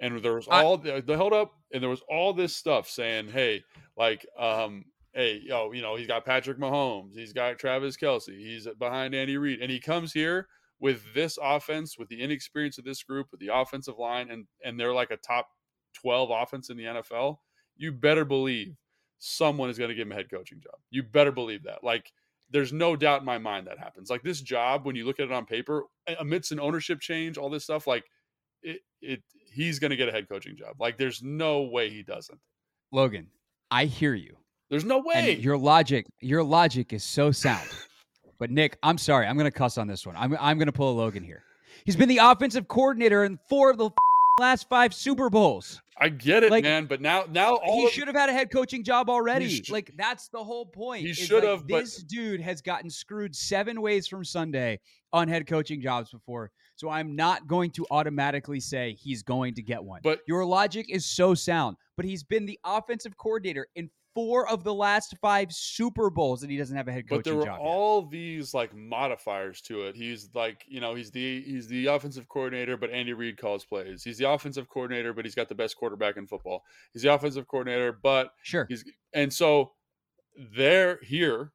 [0.00, 3.28] and there was all the, the held up, and there was all this stuff saying,
[3.28, 3.62] hey,
[3.96, 8.66] like, um, hey, yo, you know, he's got Patrick Mahomes, he's got Travis Kelce, he's
[8.78, 10.48] behind Andy Reid, and he comes here
[10.80, 14.78] with this offense, with the inexperience of this group, with the offensive line, and and
[14.78, 15.46] they're like a top
[15.92, 17.36] twelve offense in the NFL.
[17.76, 18.74] You better believe
[19.18, 20.74] someone is going to give him a head coaching job.
[20.90, 21.82] You better believe that.
[21.82, 22.12] Like
[22.50, 24.10] there's no doubt in my mind that happens.
[24.10, 25.84] Like this job, when you look at it on paper,
[26.18, 28.04] amidst an ownership change, all this stuff, like
[28.62, 29.22] it, it
[29.52, 30.76] he's going to get a head coaching job.
[30.78, 32.38] Like there's no way he doesn't.
[32.92, 33.28] Logan,
[33.70, 34.36] I hear you.
[34.70, 35.34] There's no way.
[35.34, 37.68] And your logic, your logic is so sound.
[38.38, 40.16] But Nick, I'm sorry, I'm gonna cuss on this one.
[40.16, 41.44] I'm I'm gonna pull a Logan here.
[41.84, 43.90] He's been the offensive coordinator in four of the
[44.40, 45.80] last five Super Bowls.
[45.96, 46.86] I get it, like, man.
[46.86, 49.62] But now, now all he of- should have had a head coaching job already.
[49.70, 51.02] like that's the whole point.
[51.06, 54.80] He should like, have, but- This dude has gotten screwed seven ways from Sunday
[55.12, 56.50] on head coaching jobs before.
[56.76, 60.00] So I'm not going to automatically say he's going to get one.
[60.02, 61.76] But- your logic is so sound.
[61.96, 66.50] But he's been the offensive coordinator in four of the last five Super Bowls, and
[66.50, 67.58] he doesn't have a head coaching but there were job.
[67.60, 67.66] yet.
[67.66, 69.96] all these like modifiers to it.
[69.96, 74.02] He's like, you know, he's the he's the offensive coordinator, but Andy Reid calls plays.
[74.02, 76.62] He's the offensive coordinator, but he's got the best quarterback in football.
[76.92, 78.66] He's the offensive coordinator, but Sure.
[78.68, 79.72] He's and so
[80.36, 81.52] there here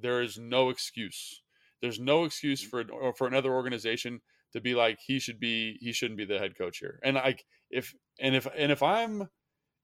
[0.00, 1.42] there is no excuse.
[1.80, 4.20] There's no excuse for or for another organization
[4.52, 6.98] to be like he should be he shouldn't be the head coach here.
[7.02, 9.28] And like if and if and if I'm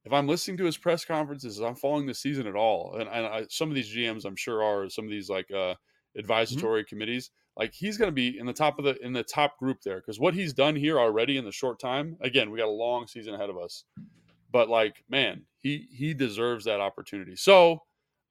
[0.04, 3.26] if I'm listening to his press conferences, I'm following the season at all, and, and
[3.26, 5.74] I, some of these GMs I'm sure are some of these like uh,
[6.16, 7.30] advisory committees.
[7.56, 9.96] Like he's going to be in the top of the in the top group there
[9.96, 12.16] because what he's done here already in the short time.
[12.20, 13.84] Again, we got a long season ahead of us,
[14.50, 17.36] but like man, he he deserves that opportunity.
[17.36, 17.82] So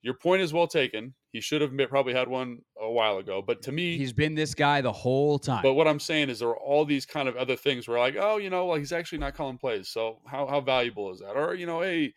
[0.02, 1.14] your point is well taken.
[1.32, 3.42] He should have probably had one a while ago.
[3.46, 5.62] But to me, he's been this guy the whole time.
[5.64, 8.16] But what I'm saying is there are all these kind of other things where like,
[8.20, 9.90] oh, you know, like he's actually not calling plays.
[9.90, 11.36] So how how valuable is that?
[11.36, 12.14] Or you know, hey,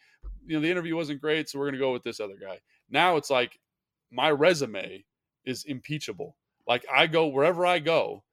[0.47, 2.61] you know, the interview wasn't great, so we're gonna go with this other guy.
[2.91, 3.59] Now it's like
[4.11, 5.05] my resume
[5.45, 6.37] is impeachable.
[6.67, 8.25] Like I go wherever I go,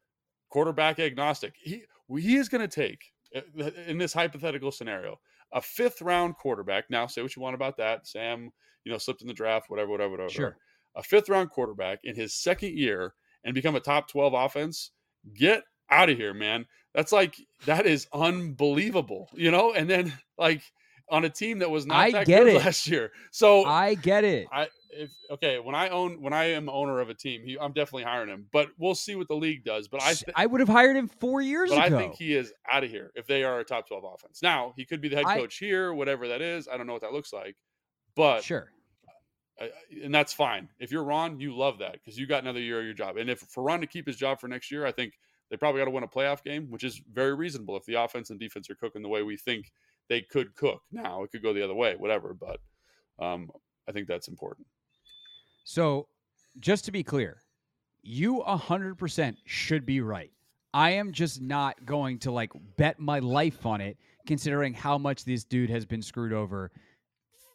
[0.50, 1.54] quarterback agnostic.
[1.58, 1.84] He
[2.20, 5.20] he is going to take uh, in this hypothetical scenario
[5.54, 6.86] a fifth round quarterback.
[6.90, 8.08] Now, say what you want about that.
[8.08, 8.52] Sam,
[8.84, 10.30] you know, slipped in the draft, whatever, whatever, whatever.
[10.30, 10.58] Sure.
[10.96, 13.14] A fifth round quarterback in his second year
[13.44, 14.92] and become a top 12 offense.
[15.34, 16.66] Get out of here, man.
[16.94, 19.74] That's like, that is unbelievable, you know?
[19.74, 20.62] And then, like,
[21.10, 22.58] on a team that was not I that good it.
[22.58, 23.12] last year.
[23.32, 24.48] So I get it.
[24.52, 27.74] I if okay when I own when I am owner of a team, he, I'm
[27.74, 28.48] definitely hiring him.
[28.52, 29.88] But we'll see what the league does.
[29.88, 31.98] But I th- I would have hired him four years but ago.
[31.98, 34.42] I think he is out of here if they are a top 12 offense.
[34.42, 36.68] Now he could be the head I- coach here, whatever that is.
[36.68, 37.56] I don't know what that looks like,
[38.16, 38.72] but sure.
[40.04, 40.70] And that's fine.
[40.80, 43.18] If you're Ron, you love that because you got another year of your job.
[43.18, 45.14] And if for Ron to keep his job for next year, I think
[45.52, 48.32] they probably got to win a playoff game, which is very reasonable if the offense
[48.32, 49.72] and defense are cooking the way we think
[50.10, 50.82] they could cook.
[50.92, 52.34] Now it could go the other way, whatever.
[52.34, 52.60] But
[53.20, 53.52] um,
[53.88, 54.66] I think that's important.
[55.64, 56.08] So,
[56.60, 57.44] just to be clear,
[58.02, 60.32] you 100% should be right.
[60.74, 65.26] I am just not going to like bet my life on it, considering how much
[65.26, 66.72] this dude has been screwed over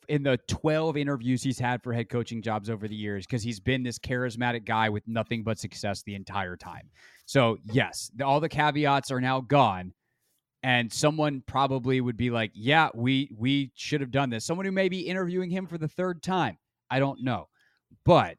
[0.09, 3.61] in the 12 interviews he's had for head coaching jobs over the years because he's
[3.61, 6.89] been this charismatic guy with nothing but success the entire time.
[7.27, 9.93] So, yes, the, all the caveats are now gone.
[10.63, 14.73] And someone probably would be like, "Yeah, we we should have done this." Someone who
[14.73, 16.59] may be interviewing him for the third time.
[16.91, 17.47] I don't know
[18.05, 18.37] but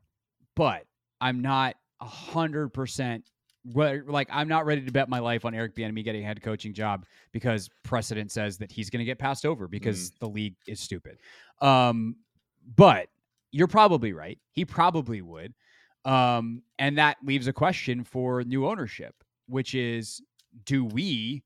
[0.55, 0.83] but
[1.21, 3.29] I'm not a hundred percent
[3.73, 6.73] like I'm not ready to bet my life on Eric Bieniemy getting a head coaching
[6.73, 10.79] job because precedent says that he's going to get passed over because the league is
[10.79, 11.17] stupid.
[11.61, 12.15] Um,
[12.75, 13.07] but
[13.51, 14.39] you're probably right.
[14.51, 15.53] He probably would.
[16.05, 19.15] Um, and that leaves a question for new ownership,
[19.47, 20.21] which is
[20.65, 21.43] do we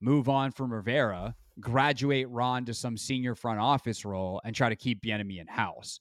[0.00, 4.76] move on from Rivera, graduate Ron to some senior front office role, and try to
[4.76, 6.00] keep Bieniemy in house?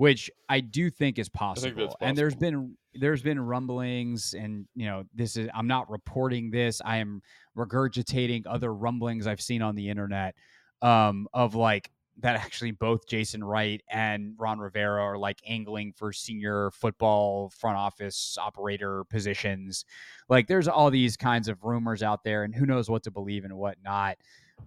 [0.00, 1.76] Which I do think is possible.
[1.76, 2.50] that's And there's possible.
[2.50, 6.80] been there's been rumblings, and you know this is I'm not reporting this.
[6.82, 7.20] I am
[7.54, 10.36] regurgitating other rumblings I've seen on the internet
[10.80, 16.14] um, of like that actually both Jason Wright and Ron Rivera are like angling for
[16.14, 19.84] senior football front office operator positions.
[20.30, 23.44] Like there's all these kinds of rumors out there, and who knows what to believe
[23.44, 24.16] and what not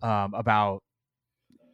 [0.04, 0.84] um, about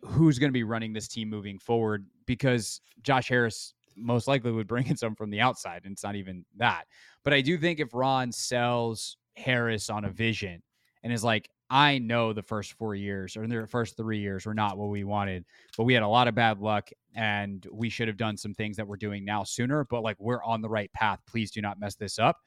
[0.03, 4.67] who's going to be running this team moving forward because Josh Harris most likely would
[4.67, 6.85] bring in some from the outside, and it's not even that.
[7.23, 10.62] But I do think if Ron sells Harris on a vision
[11.03, 14.55] and is like, I know the first four years or the first three years were
[14.55, 15.45] not what we wanted,
[15.77, 18.75] but we had a lot of bad luck and we should have done some things
[18.77, 19.85] that we're doing now sooner.
[19.85, 21.19] But like we're on the right path.
[21.27, 22.38] Please do not mess this up.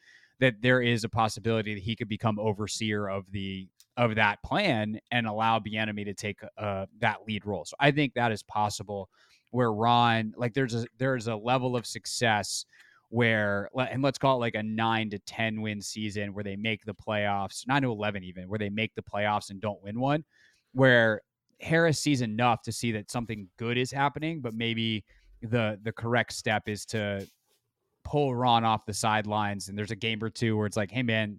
[0.43, 4.99] That there is a possibility that he could become overseer of the of that plan
[5.11, 7.65] and allow Bieniemy to take uh, that lead role.
[7.65, 9.09] So I think that is possible.
[9.51, 12.65] Where Ron, like, there's a there's a level of success
[13.11, 16.85] where, and let's call it like a nine to ten win season where they make
[16.87, 20.25] the playoffs, nine to eleven even, where they make the playoffs and don't win one.
[20.73, 21.21] Where
[21.61, 25.05] Harris sees enough to see that something good is happening, but maybe
[25.43, 27.29] the the correct step is to
[28.05, 29.69] pull Ron off the sidelines.
[29.69, 31.39] And there's a game or two where it's like, hey man,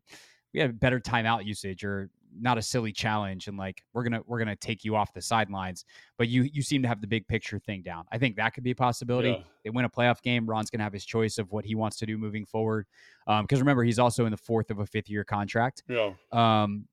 [0.54, 4.40] we have better timeout usage or not a silly challenge and like we're gonna we're
[4.40, 5.86] gonna take you off the sidelines
[6.18, 8.64] but you you seem to have the big picture thing down i think that could
[8.64, 9.44] be a possibility Yeah.
[9.64, 12.08] they win a playoff game ron's gonna have his choice of what he wants to
[12.08, 12.88] do moving forward
[13.28, 16.14] because remember he's also in the fourth of a fifth year contract Yeah.
[16.32, 16.88] um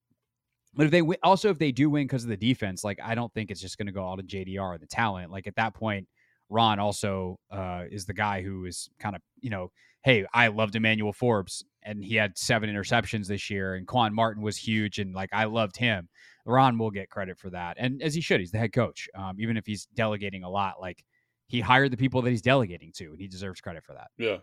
[0.74, 3.14] but if they win, also if they do win because of the defense like i
[3.14, 6.06] don't think it's just gonna go all to jdr the talent like at that point
[6.50, 9.70] ron also uh is the guy who is kind of you know
[10.02, 14.42] hey, I loved Emmanuel Forbes and he had seven interceptions this year, and Quan Martin
[14.42, 16.08] was huge, and like I loved him.
[16.46, 18.40] Ron will get credit for that, and as he should.
[18.40, 20.80] He's the head coach, um, even if he's delegating a lot.
[20.80, 21.04] Like
[21.46, 24.08] he hired the people that he's delegating to, and he deserves credit for that.
[24.18, 24.38] Yeah.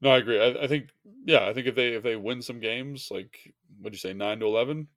[0.00, 0.40] No, I agree.
[0.40, 0.90] I, I think
[1.24, 4.40] yeah, I think if they if they win some games, like what'd you say, nine
[4.40, 4.88] to eleven,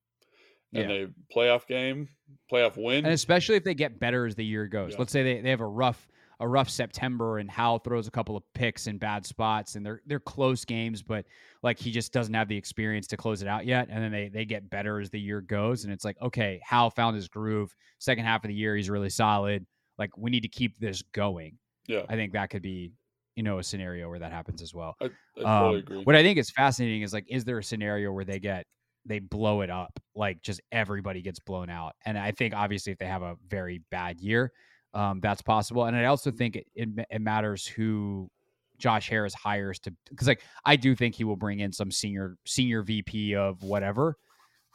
[0.73, 1.05] and Yeah.
[1.05, 2.10] a playoff game,
[2.51, 3.05] playoff win.
[3.05, 4.91] And especially if they get better as the year goes.
[4.93, 4.99] Yeah.
[4.99, 6.07] Let's say they, they have a rough
[6.39, 10.02] a rough September and Hal throws a couple of picks in bad spots and they're
[10.06, 11.25] they're close games, but
[11.63, 13.88] like he just doesn't have the experience to close it out yet.
[13.90, 15.83] And then they they get better as the year goes.
[15.83, 17.75] And it's like, okay, Hal found his groove.
[18.00, 19.65] Second half of the year, he's really solid.
[19.98, 21.58] Like we need to keep this going.
[21.88, 22.92] yeah, I think that could be,
[23.35, 24.96] you know, a scenario where that happens as well.
[25.02, 25.10] I, I
[25.44, 26.04] totally Um, agree.
[26.04, 28.65] What I think is fascinating is like, is there a scenario where they get
[29.06, 31.96] they blow it up, like just everybody gets blown out?
[32.06, 34.52] And I think obviously if they have a very bad year,
[34.98, 35.85] um, that's possible.
[35.85, 38.31] And I also think it, it, it matters who
[38.79, 42.35] Josh Harris hires to because like I do think he will bring in some senior
[42.45, 44.17] senior VP of whatever.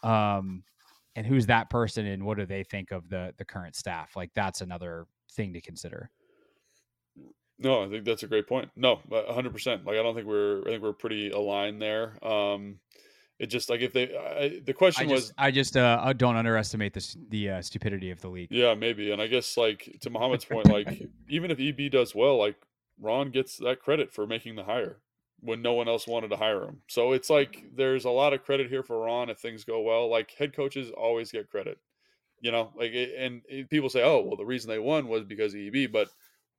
[0.04, 0.62] Um,
[1.16, 4.14] and who's that person and what do they think of the the current staff?
[4.14, 6.08] Like that's another thing to consider.
[7.58, 8.70] No, I think that's a great point.
[8.76, 9.84] No, hundred percent.
[9.84, 12.24] Like I don't think we're I think we're pretty aligned there.
[12.24, 12.78] Um,
[13.42, 16.36] it just like if they I, the question I just, was I just uh, don't
[16.36, 18.46] underestimate the the uh, stupidity of the league.
[18.52, 19.10] Yeah, maybe.
[19.10, 22.54] And I guess like to Mohammed's point, like even if EB does well, like
[23.00, 24.98] Ron gets that credit for making the hire
[25.40, 26.82] when no one else wanted to hire him.
[26.86, 30.08] So it's like there's a lot of credit here for Ron if things go well.
[30.08, 31.78] Like head coaches always get credit,
[32.40, 32.70] you know.
[32.76, 36.10] Like and people say, oh well, the reason they won was because EB, but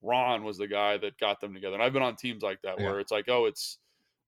[0.02, 1.76] Ron was the guy that got them together.
[1.76, 3.78] And I've been on teams like that where it's like, oh, it's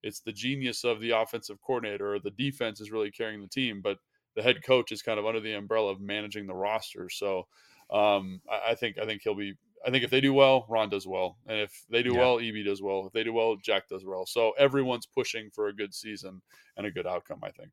[0.06, 3.80] it's the genius of the offensive coordinator or the defense is really carrying the team,
[3.82, 3.98] but
[4.34, 7.08] the head coach is kind of under the umbrella of managing the roster.
[7.10, 7.46] So
[7.90, 9.54] um, I, I think I think he'll be
[9.86, 12.20] I think if they do well, Ron does well, and if they do yeah.
[12.20, 13.06] well, EB does well.
[13.06, 14.26] If they do well, Jack does well.
[14.26, 16.40] So everyone's pushing for a good season
[16.76, 17.40] and a good outcome.
[17.42, 17.70] I think.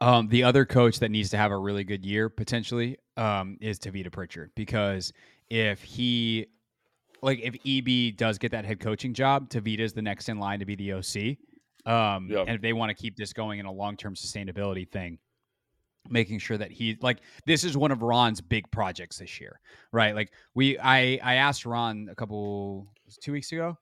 [0.00, 3.78] Um, the other coach that needs to have a really good year potentially um, is
[3.78, 5.12] Tavita Pritchard because
[5.48, 6.48] if he,
[7.22, 10.58] like, if EB does get that head coaching job, Tavita is the next in line
[10.58, 11.38] to be the OC.
[11.84, 15.18] Um, And if they want to keep this going in a long term sustainability thing,
[16.08, 19.60] making sure that he like this is one of Ron's big projects this year,
[19.92, 20.14] right?
[20.14, 22.88] Like we I I asked Ron a couple
[23.20, 23.78] two weeks ago,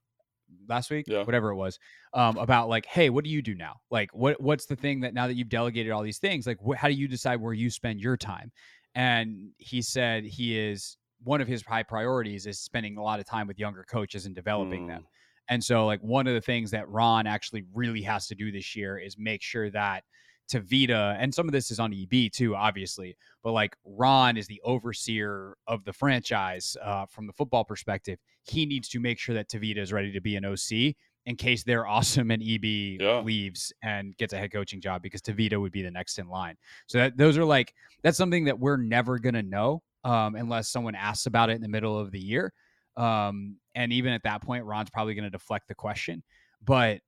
[0.68, 1.22] last week, yeah.
[1.22, 1.78] whatever it was,
[2.12, 3.80] um, about like, hey, what do you do now?
[3.91, 6.76] Like, what what's the thing that now that you've delegated all these things, like, wh-
[6.76, 8.53] how do you decide where you spend your time?
[8.95, 13.27] And he said he is one of his high priorities is spending a lot of
[13.27, 14.89] time with younger coaches and developing mm.
[14.89, 15.07] them.
[15.49, 18.77] And so, like, one of the things that Ron actually really has to do this
[18.77, 20.05] year is make sure that
[20.51, 24.61] Tavita, and some of this is on EB too, obviously, but like Ron is the
[24.64, 28.18] overseer of the franchise uh, from the football perspective.
[28.43, 30.95] He needs to make sure that Tavita is ready to be an OC
[31.27, 33.21] in case they're awesome and EB yeah.
[33.21, 36.57] leaves and gets a head coaching job because Tavita would be the next in line.
[36.87, 40.94] So that those are like that's something that we're never gonna know um, unless someone
[40.94, 42.53] asks about it in the middle of the year.
[42.96, 46.22] Um, and even at that point, Ron's probably going to deflect the question.
[46.62, 47.01] But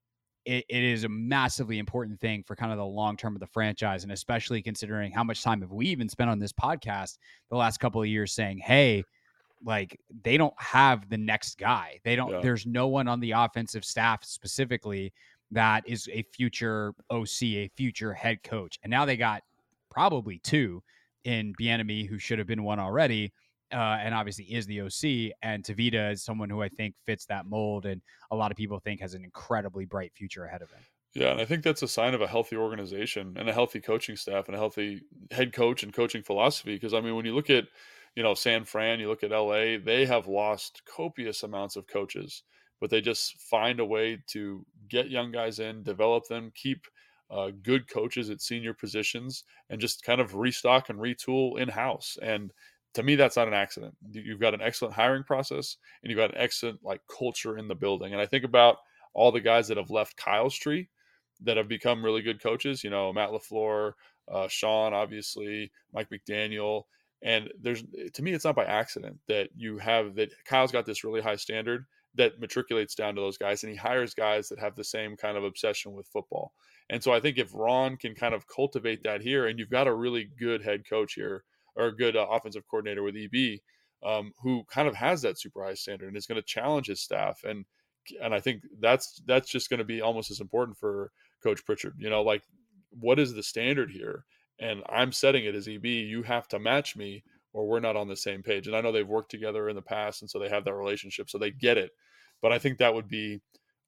[0.44, 3.46] it, it is a massively important thing for kind of the long term of the
[3.46, 7.18] franchise, and especially considering how much time have we even spent on this podcast
[7.50, 9.04] the last couple of years saying, "Hey,
[9.64, 12.00] like they don't have the next guy.
[12.04, 12.30] They don't.
[12.30, 12.40] Yeah.
[12.40, 15.12] There's no one on the offensive staff specifically
[15.50, 19.42] that is a future OC, a future head coach, and now they got
[19.90, 20.82] probably two
[21.24, 23.32] in Bieniemy, who should have been one already
[23.72, 25.34] uh, and obviously is the OC.
[25.42, 28.00] And Tavita is someone who I think fits that mold, and
[28.30, 30.82] a lot of people think has an incredibly bright future ahead of him.
[31.14, 34.16] Yeah, and I think that's a sign of a healthy organization and a healthy coaching
[34.16, 36.74] staff and a healthy head coach and coaching philosophy.
[36.74, 37.64] Because I mean, when you look at
[38.14, 42.42] you know San Fran, you look at LA, they have lost copious amounts of coaches,
[42.80, 46.86] but they just find a way to get young guys in, develop them, keep
[47.32, 52.18] uh, good coaches at senior positions, and just kind of restock and retool in house.
[52.22, 52.52] And
[52.94, 53.94] to me that's not an accident.
[54.10, 57.74] You've got an excellent hiring process and you've got an excellent like culture in the
[57.74, 58.12] building.
[58.12, 58.76] And i think about
[59.14, 60.88] all the guys that have left kyle's tree
[61.42, 63.92] that have become really good coaches you know matt lafleur
[64.30, 66.84] uh, sean obviously mike mcdaniel.
[67.24, 71.04] And there's to me it's not by accident that you have that kyle's got this
[71.04, 74.76] really high standard that matriculates down to those guys and he hires guys that have
[74.76, 76.52] the same kind of obsession with football
[76.90, 79.86] and so i think if ron can kind of cultivate that here and you've got
[79.86, 81.44] a really good head coach here
[81.76, 83.58] or a good uh, offensive coordinator with EB,
[84.04, 87.00] um, who kind of has that super high standard and is going to challenge his
[87.00, 87.42] staff.
[87.44, 87.64] And
[88.20, 91.94] and I think that's that's just going to be almost as important for Coach Pritchard.
[91.98, 92.42] You know, like
[92.90, 94.24] what is the standard here?
[94.58, 95.86] And I'm setting it as EB.
[95.86, 98.66] You have to match me, or we're not on the same page.
[98.66, 101.28] And I know they've worked together in the past, and so they have that relationship,
[101.28, 101.90] so they get it.
[102.40, 103.40] But I think that would be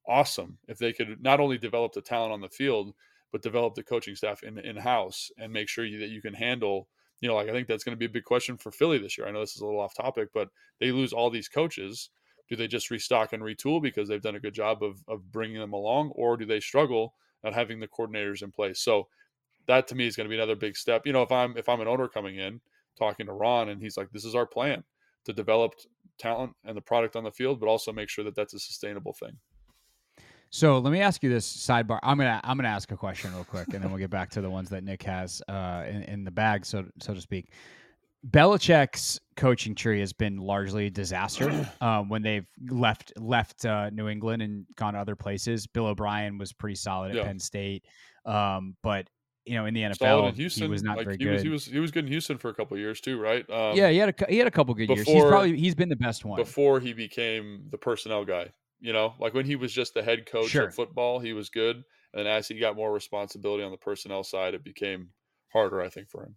[0.07, 2.93] awesome if they could not only develop the talent on the field,
[3.31, 6.33] but develop the coaching staff in in house and make sure you, that you can
[6.33, 6.87] handle
[7.21, 9.17] you know, like I think that's going to be a big question for Philly this
[9.17, 9.27] year.
[9.27, 10.49] I know this is a little off topic, but
[10.79, 12.09] they lose all these coaches.
[12.49, 15.59] Do they just restock and retool because they've done a good job of of bringing
[15.59, 18.79] them along, or do they struggle not having the coordinators in place?
[18.79, 19.07] So
[19.67, 21.07] that to me is going to be another big step.
[21.07, 22.61] You know, if I'm if I'm an owner coming in
[22.97, 24.83] talking to Ron and he's like, "This is our plan
[25.25, 25.73] to develop
[26.17, 29.13] talent and the product on the field, but also make sure that that's a sustainable
[29.13, 29.37] thing."
[30.49, 31.99] So let me ask you this sidebar.
[32.03, 34.41] I'm gonna I'm gonna ask a question real quick, and then we'll get back to
[34.41, 37.51] the ones that Nick has uh, in, in the bag, so so to speak.
[38.29, 44.07] Belichick's coaching tree has been largely a disaster um, when they've left left uh, New
[44.07, 45.67] England and gone to other places.
[45.67, 47.23] Bill O'Brien was pretty solid at yeah.
[47.23, 47.85] Penn State,
[48.25, 49.07] um, but
[49.45, 50.63] you know, in the NFL, Solid in Houston.
[50.63, 51.33] he was not like, very he good.
[51.33, 53.47] Was, he was he was good in Houston for a couple of years too, right?
[53.49, 55.07] Um, yeah, he had a he had a couple good years.
[55.07, 56.37] He's probably he's been the best one.
[56.37, 58.51] before he became the personnel guy.
[58.81, 60.67] You know, like when he was just the head coach Sure.
[60.67, 61.83] of football, he was good.
[62.13, 65.09] And as he got more responsibility on the personnel side, it became
[65.51, 66.35] harder, I think, for him.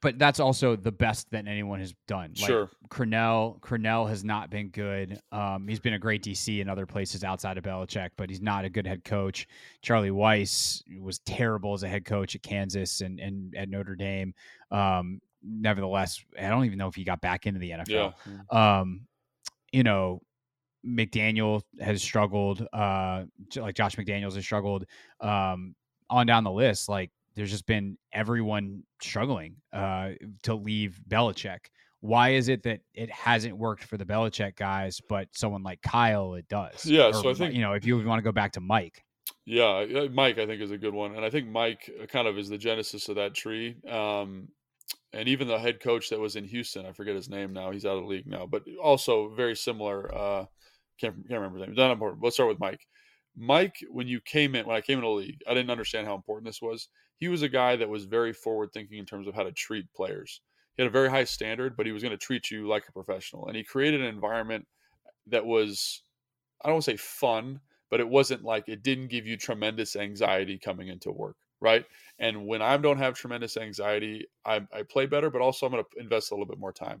[0.00, 2.32] But that's also the best that anyone has done.
[2.38, 2.70] Like, Sure.
[2.88, 5.20] Crennel Crennel has not been good.
[5.32, 8.64] Um, he's been a great DC in other places outside of Belichick, but he's not
[8.64, 9.48] a good head coach.
[9.82, 14.32] Charlie Weis was terrible as a head coach at Kansas and and at Notre Dame.
[14.70, 18.14] Um, nevertheless, I don't even know if he got back into the NFL.
[18.50, 18.78] Yeah.
[18.80, 19.06] Um,
[19.72, 20.22] you know,
[20.86, 22.66] McDaniel has struggled.
[22.72, 23.24] Uh,
[23.56, 24.86] like Josh McDaniels has struggled.
[25.20, 25.74] Um,
[26.08, 30.10] on down the list, like there's just been everyone struggling uh,
[30.42, 31.58] to leave Belichick.
[32.00, 36.34] Why is it that it hasn't worked for the Belichick guys, but someone like Kyle
[36.34, 36.86] it does?
[36.86, 39.04] Yeah, so I think- you know if you want to go back to Mike,
[39.44, 42.26] Yeah, yeah, Mike, I think is a good one, and I think Mike uh, kind
[42.26, 43.76] of is the genesis of that tree.
[43.88, 44.48] Um,
[45.12, 47.70] and even the head coach that was in Houston, I forget his name now.
[47.70, 50.12] He's out of the league now, but also very similar.
[50.14, 50.44] Uh,
[51.00, 51.76] can't can't remember his name.
[51.76, 52.22] Not important.
[52.22, 52.86] Let's start with Mike.
[53.36, 56.14] Mike, when you came in, when I came into the league, I didn't understand how
[56.14, 56.88] important this was.
[57.20, 59.92] He was a guy that was very forward thinking in terms of how to treat
[59.94, 60.40] players.
[60.76, 62.92] He had a very high standard, but he was going to treat you like a
[62.92, 64.66] professional, and he created an environment
[65.26, 66.02] that was,
[66.62, 67.60] I don't want to say fun,
[67.90, 71.84] but it wasn't like it didn't give you tremendous anxiety coming into work, right?
[72.18, 75.84] And when I don't have tremendous anxiety, I, I play better, but also I'm going
[75.84, 77.00] to invest a little bit more time.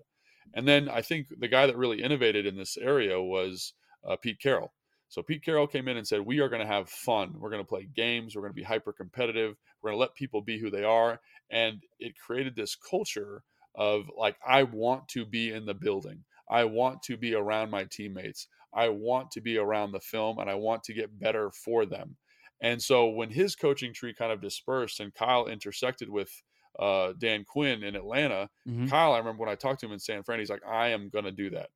[0.54, 3.72] And then I think the guy that really innovated in this area was
[4.06, 4.72] uh, Pete Carroll.
[5.10, 7.38] So Pete Carroll came in and said, "We are going to have fun.
[7.38, 8.34] We're going to play games.
[8.34, 9.56] We're going to be hyper competitive.
[9.82, 13.44] We're going to let people be who they are." And it created this culture
[13.74, 16.24] of like, I want to be in the building.
[16.48, 18.48] I want to be around my teammates.
[18.72, 22.16] I want to be around the film, and I want to get better for them.
[22.60, 26.30] And so when his coaching tree kind of dispersed and Kyle intersected with
[26.78, 28.86] uh, Dan Quinn in Atlanta, Mhm.
[28.86, 31.08] Kyle, I remember when I talked to him in San Fran, he's like, I am
[31.10, 31.70] going to do that.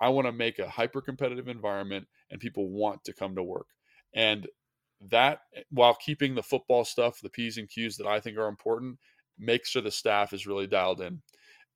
[0.00, 3.66] I want to make a hyper competitive environment and people want to come to work.
[4.14, 4.46] And
[5.10, 8.48] that, eh, while keeping the football stuff, the P's and Q's that I think are
[8.48, 8.98] important,
[9.38, 11.22] makes sure the staff is really dialed in.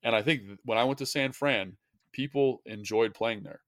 [0.03, 1.77] And I think when I went to San Fran,
[2.11, 3.61] people enjoyed playing there.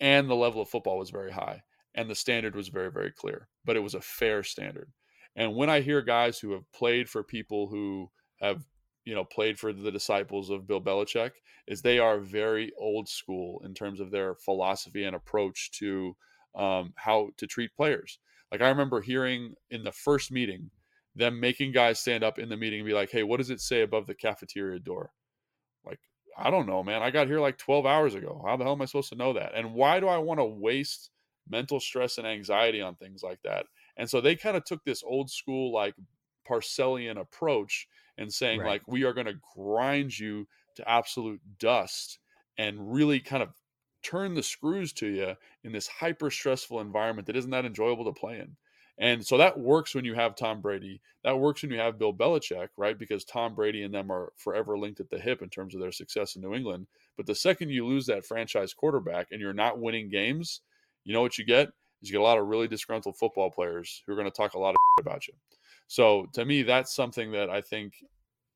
[0.00, 1.62] And the level of football was very high.
[1.94, 3.48] And the standard was very, very clear.
[3.64, 4.90] But it was a fair standard.
[5.36, 8.64] And when I hear guys who have played for people who have,
[9.04, 11.32] you know, played for the disciples of Bill Belichick,
[11.66, 16.16] is they are very old school in terms of their philosophy and approach to
[16.54, 18.18] um, how to treat players.
[18.50, 20.70] Like I remember hearing in the first meeting
[21.14, 23.60] them making guys stand up in the meeting and be like, "Hey, what does it
[23.60, 25.12] say above the cafeteria door?"
[25.84, 26.00] Like,
[26.36, 27.02] I don't know, man.
[27.02, 28.42] I got here like 12 hours ago.
[28.46, 29.54] How the hell am I supposed to know that?
[29.54, 31.10] And why do I want to waste
[31.48, 33.66] mental stress and anxiety on things like that?
[33.96, 35.94] And so they kind of took this old school like
[36.46, 37.86] Parcellian approach
[38.18, 38.68] and saying Right.
[38.68, 40.46] like we are going to grind you
[40.76, 42.18] to absolute dust
[42.58, 43.50] and really kind of
[44.02, 45.34] turn the screws to you
[45.64, 48.56] in this hyper stressful environment that isn't that enjoyable to play in.
[48.98, 51.00] And so that works when you have Tom Brady.
[51.24, 52.98] That works when you have Bill Belichick, right?
[52.98, 55.92] Because Tom Brady and them are forever linked at the hip in terms of their
[55.92, 56.86] success in New England.
[57.16, 60.60] But the second you lose that franchise quarterback and you're not winning games,
[61.04, 61.68] you know what you get?
[62.02, 64.54] Is you get a lot of really disgruntled football players who are going to talk
[64.54, 65.34] a lot of about you.
[65.92, 67.92] So to me, that's something that I think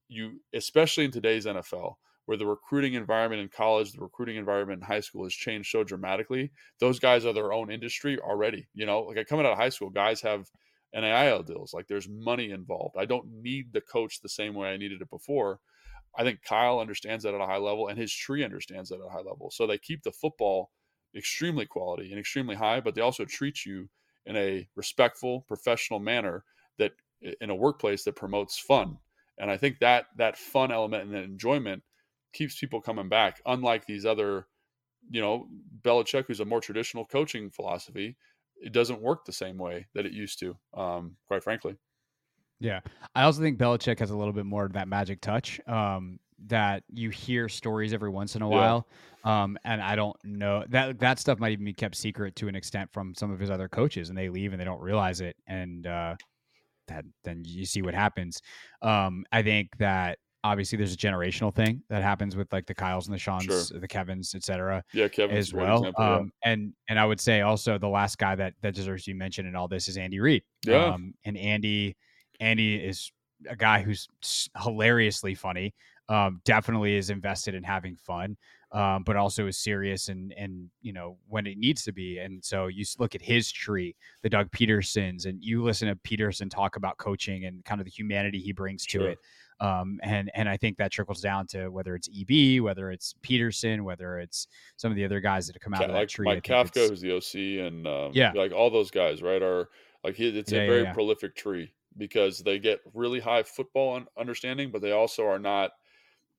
[0.08, 4.86] you, especially in today's NFL, where the recruiting environment in college, the recruiting environment in
[4.86, 6.50] high school has changed so dramatically.
[6.80, 8.66] Those guys are their own industry already.
[8.72, 10.48] You know, like coming out of high school, guys have
[10.94, 11.74] NIL deals.
[11.74, 12.96] Like there's money involved.
[12.98, 15.60] I don't need the coach the same way I needed it before.
[16.18, 19.06] I think Kyle understands that at a high level, and his tree understands that at
[19.08, 19.50] a high level.
[19.52, 20.70] So they keep the football
[21.14, 23.90] extremely quality and extremely high, but they also treat you
[24.24, 26.42] in a respectful, professional manner
[26.78, 26.92] that
[27.40, 28.98] in a workplace that promotes fun.
[29.38, 31.82] And I think that that fun element and that enjoyment
[32.32, 33.40] keeps people coming back.
[33.46, 34.48] Unlike these other,
[35.10, 35.48] you know,
[35.82, 38.16] Belichick, who's a more traditional coaching philosophy,
[38.56, 40.58] it doesn't work the same way that it used to.
[40.74, 41.76] Um, quite frankly,
[42.58, 42.80] Yeah.
[43.14, 46.84] I also think Belichick has a little bit more of that magic touch um, that
[46.88, 48.48] you hear stories every once in a Yeah.
[48.48, 48.88] while.
[49.24, 52.54] Um, and I don't know that that stuff might even be kept secret to an
[52.54, 55.36] extent from some of his other coaches and they leave and they don't realize it.
[55.46, 56.16] And uh,
[56.88, 58.40] that then you see what happens.
[58.82, 63.08] Um, I think that obviously there's a generational thing that happens with like the Kyles
[63.08, 63.80] and the Seans, Sure.
[63.80, 64.84] the Kevins, etc.
[64.94, 65.84] yeah, Kevin as well.
[65.98, 69.18] Um, and and I would say also the last guy that that deserves to be
[69.18, 70.42] mentioned in all this is Andy Reid.
[70.64, 70.84] Yeah.
[70.84, 71.96] Um, and Andy,
[72.40, 73.10] Andy is
[73.48, 74.06] a guy who's
[74.62, 75.74] hilariously funny.
[76.08, 78.36] um, definitely is invested in having fun,
[78.76, 82.18] um, but also is serious and and you know when it needs to be.
[82.18, 86.50] And so you look at his tree, the Doug Pedersons, and you listen to Pederson
[86.50, 89.08] talk about coaching and kind of the humanity he brings to Sure.
[89.10, 89.18] it.
[89.58, 93.80] Um, and and I think that trickles down to whether it's EB, whether it's Pederson,
[93.82, 94.46] whether it's
[94.76, 96.26] some of the other guys that have come out Ca- of that like tree.
[96.26, 98.32] Mike Kafka, who's the OC, and um, Yeah.
[98.34, 99.40] like all those guys, right?
[99.40, 99.70] Are
[100.04, 100.92] like he, it's Yeah, a very yeah.
[100.92, 105.70] prolific tree because they get really high football understanding, but they also are not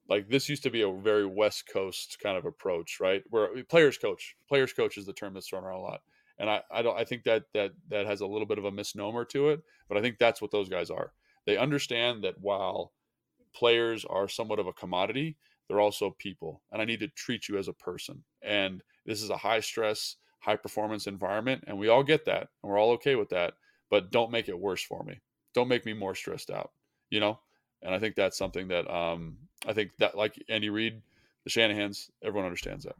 [0.10, 3.24] like this used to be a very West Coast kind of approach, right?
[3.30, 6.02] Where eh, players coach, players coach is the term that's thrown around a lot,
[6.40, 8.72] and I, I don't, I think that that that has a little bit of a
[8.72, 11.14] misnomer to it, but I think that's what those guys are.
[11.46, 12.94] They understand that while
[13.54, 15.38] players are somewhat of a commodity,
[15.68, 18.24] they're also people, and I need to treat you as a person.
[18.42, 22.72] And this is a high stress, high performance environment, and we all get that, and
[22.72, 23.56] we're all okay with that.
[23.90, 25.22] But don't make it worse for me.
[25.54, 26.72] Don't make me more stressed out.
[27.10, 27.40] You know.
[27.82, 31.02] And I think that's something that um, I think that like Andy Reid,
[31.44, 32.96] the Shanahan's, everyone understands that.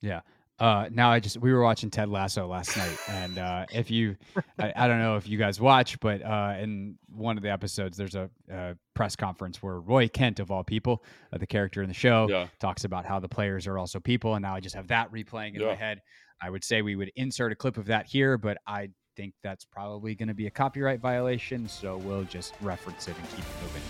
[0.00, 0.20] Yeah.
[0.60, 4.16] Uh, now I just we were watching Ted Lasso last night, and uh, if you,
[4.56, 7.96] I, I don't know if you guys watch, but uh, in one of the episodes,
[7.96, 11.02] there's a, uh press conference where Roy Kent, of all people,
[11.32, 12.46] uh, the character in the show, Yeah.
[12.60, 15.56] talks about how the players are also people, and now I just have that replaying
[15.56, 16.00] in my head.
[16.40, 19.64] I would say we would insert a clip of that here, but I think that's
[19.64, 23.62] probably going to be a copyright violation, so we'll just reference it and keep it
[23.62, 23.82] moving.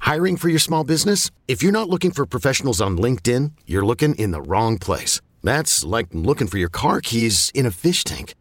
[0.00, 1.30] Hiring for your small business?
[1.48, 5.20] If you're not looking for professionals on LinkedIn, you're looking in the wrong place.
[5.42, 8.34] That's like looking for your car keys in a fish tank.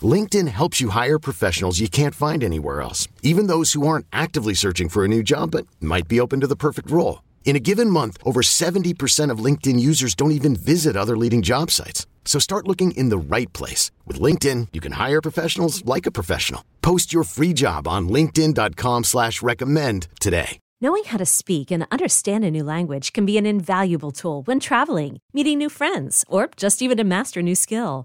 [0.00, 4.54] LinkedIn helps you hire professionals you can't find anywhere else, even those who aren't actively
[4.54, 7.22] searching for a new job but might be open to the perfect role.
[7.48, 11.70] In a given month, over 70% of LinkedIn users don't even visit other leading job
[11.70, 12.06] sites.
[12.26, 13.90] So start looking in the right place.
[14.04, 16.62] With LinkedIn, you can hire professionals like a professional.
[16.82, 20.58] Post your free job on linkedin.com slash recommend today.
[20.82, 24.60] Knowing how to speak and understand a new language can be an invaluable tool when
[24.60, 28.04] traveling, meeting new friends, or just even to master a new skill.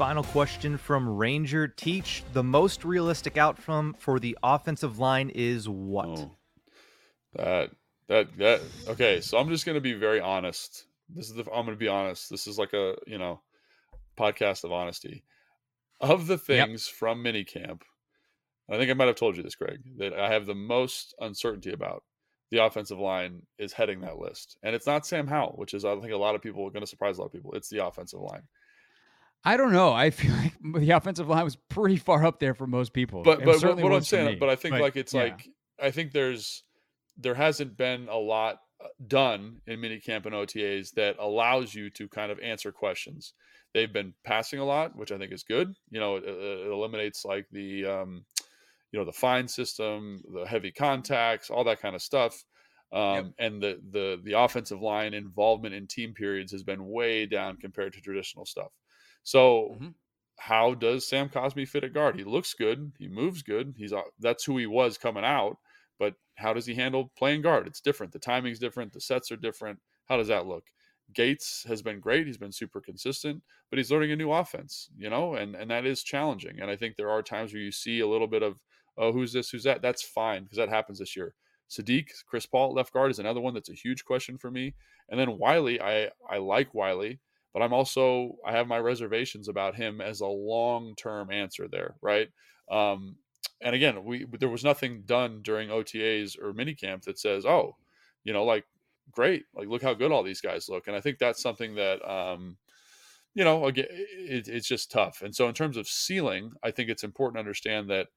[0.00, 2.24] Final question from Ranger Teach.
[2.32, 6.08] The most realistic outcome for the offensive line is what?
[6.08, 6.36] Oh,
[7.34, 7.70] that
[8.08, 9.20] that that okay.
[9.20, 10.86] So I'm just gonna be very honest.
[11.10, 12.30] This is the I'm gonna be honest.
[12.30, 13.42] This is like a you know
[14.18, 15.22] podcast of honesty.
[16.00, 17.82] Of the things from minicamp,
[18.70, 21.72] I think I might have told you this, Craig, that I have the most uncertainty
[21.72, 22.04] about.
[22.50, 25.94] The offensive line is heading that list, and it's not Sam Howell, which is I
[26.00, 27.52] think a lot of people are going to surprise a lot of people.
[27.52, 28.44] It's the offensive line.
[29.44, 29.92] I don't know.
[29.92, 33.22] I feel like the offensive line was pretty far up there for most people.
[33.22, 35.24] but It but what, certainly what I'm saying, but I think But, like it's yeah.
[35.24, 35.48] like
[35.82, 36.64] I think there's
[37.16, 42.08] there hasn't been a lot uh, done in minicamp and OTAs that allows you to
[42.08, 43.34] kind of answer questions.
[43.74, 45.74] They've been passing a lot, which I think is good.
[45.90, 48.24] You know, it, it eliminates like the um,
[48.92, 52.44] you know the fine system, the heavy contacts, all that kind of stuff.
[52.92, 57.56] Um, And the the the offensive line involvement in team periods has been way down
[57.56, 58.72] compared to traditional stuff.
[59.22, 59.94] So Mhm.
[60.38, 62.16] how does Sam Cosmi fit at guard?
[62.16, 62.92] He looks good.
[62.98, 63.74] He moves good.
[63.76, 65.58] He's that's who he was coming out.
[65.98, 67.66] But how does he handle playing guard?
[67.66, 68.12] It's different.
[68.12, 68.92] The timing's different.
[68.92, 69.80] The sets are different.
[70.06, 70.68] How does that look?
[71.12, 72.26] Gates has been great.
[72.26, 75.84] He's been super consistent, but he's learning a new offense, you know, and and that
[75.84, 76.60] is challenging.
[76.60, 78.62] And I think there are times where you see a little bit of,
[78.96, 79.50] oh, who's this?
[79.50, 79.82] Who's that?
[79.82, 81.34] That's fine because that happens this year.
[81.68, 84.74] Saahdiq, Chris Paul, left guard is another one that's a huge question for me.
[85.08, 87.20] And then Wylie, I I like Wylie,
[87.52, 91.96] but I'm also I have my reservations about him as a long term answer there,
[92.00, 92.28] right?
[92.70, 93.16] Um,
[93.60, 97.76] and again, we there was nothing done during OTAs or minicamp that says, oh,
[98.24, 98.64] you know, like
[99.10, 100.86] great, like look how good all these guys look.
[100.86, 102.56] And I think that's something that um,
[103.34, 105.22] you know, again, it, it's just tough.
[105.22, 108.08] And so in terms of ceiling, I think it's important to understand that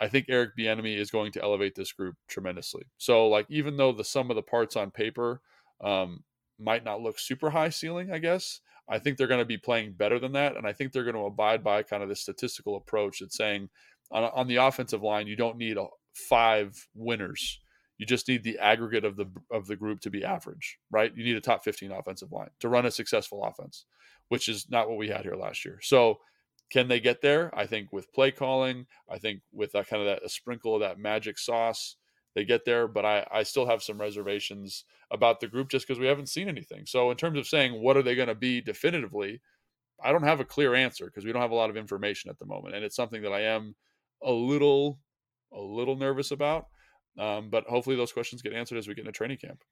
[0.00, 2.84] I think Eric Bieniemy is going to elevate this group tremendously.
[2.98, 5.40] So like even though the sum of the parts on paper
[5.82, 6.24] um,
[6.58, 8.60] might not look super high ceiling, I guess
[8.90, 11.14] I think they're going to be playing better than that, and I think they're going
[11.14, 13.68] to abide by kind of the statistical approach that's saying
[14.10, 17.60] on, on the offensive line you don't need a, five winners.
[17.98, 21.12] You just need the aggregate of the of the group to be average, right?
[21.14, 23.86] You need a top 15 offensive line to run a successful offense,
[24.28, 25.80] which is not what we had here last year.
[25.82, 26.18] So
[26.70, 27.50] can they get there?
[27.58, 30.80] I think with play calling, I think with that kind of that a sprinkle of
[30.80, 31.96] that magic sauce,
[32.38, 32.86] they get there.
[32.86, 36.48] But I, I still have some reservations about the group just because we haven't seen
[36.48, 36.86] anything.
[36.86, 39.40] So in terms of saying what are they going to be definitively,
[40.02, 42.38] I don't have a clear answer because we don't have a lot of information at
[42.38, 43.74] the moment, and it's something that I am
[44.22, 45.00] a little
[45.52, 46.66] a little nervous about.
[47.18, 49.64] Um, but hopefully those questions get answered as we get into training camp.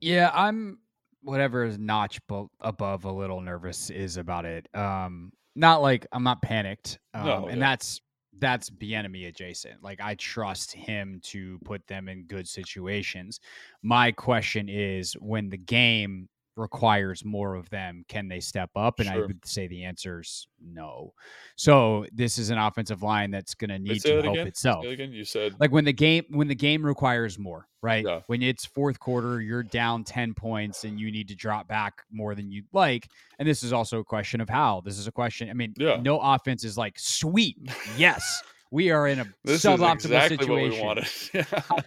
[0.00, 0.78] Yeah, I'm
[1.22, 2.20] whatever is notch
[2.60, 4.68] above a little nervous is about it.
[4.74, 6.98] Um, not like I'm not panicked.
[7.14, 7.70] Um, no, and yeah.
[7.70, 8.02] that's
[8.40, 9.82] that's Bieniemy adjacent.
[9.82, 13.40] Like I trust him to put them in good situations.
[13.82, 16.28] My question is when the game
[16.58, 18.98] requires more of them, can they step up?
[18.98, 19.24] And sure.
[19.24, 21.14] I would say the answer is no.
[21.56, 24.46] So this is an offensive line that's going to need to help again?
[24.46, 24.84] itself.
[24.84, 28.04] Again, you said like when the game when the game requires more, right?
[28.04, 28.20] Yeah.
[28.26, 32.34] When it's fourth quarter, you're down ten points and you need to drop back more
[32.34, 33.08] than you'd like.
[33.38, 34.82] And this is also a question of how.
[34.84, 35.48] This is a question.
[35.48, 36.00] I mean, yeah.
[36.02, 37.56] no offense is like sweet.
[37.96, 39.40] Yes we are in a suboptimal situation.
[39.44, 41.46] this suboptimal exactly situation.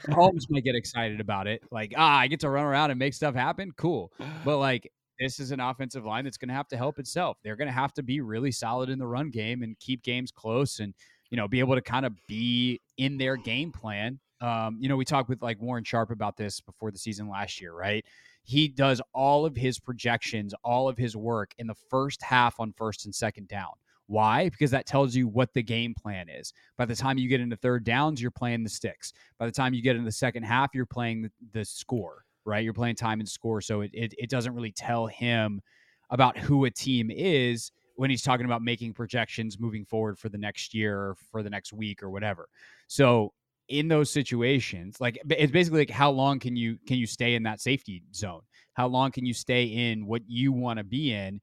[0.14, 1.62] Howell might get excited about it.
[1.72, 3.72] Like, ah, I get to run around and make stuff happen.
[3.78, 4.12] Cool.
[4.44, 7.38] But like this is an offensive line that's going to have to help itself.
[7.44, 10.32] They're going to have to be really solid in the run game and keep games
[10.32, 10.96] close and,
[11.30, 14.20] you know, be able to kind of be in their game plan.
[14.42, 17.62] Um, you know, we talked with like Warren Sharp about this before the season last
[17.62, 18.04] year, right?
[18.42, 22.74] He does all of his projections, all of his work in the first half on
[22.76, 23.74] first and second down.
[24.12, 24.50] Why?
[24.50, 26.52] Because that tells you what the game plan is.
[26.78, 29.14] By the time you get into third downs, you're playing the sticks.
[29.40, 32.62] By the time you get into the second half, you're playing the, the score, right?
[32.62, 33.62] You're playing time and score.
[33.62, 35.62] So it, it, it doesn't really tell him
[36.10, 40.38] about who a team is when he's talking about making projections moving forward for the
[40.38, 42.50] next year or for the next week or whatever.
[42.88, 43.32] So
[43.70, 47.44] in those situations, like it's basically like how long can you can you stay in
[47.44, 48.42] that safety zone?
[48.74, 51.40] How long can you stay in what you want to be in?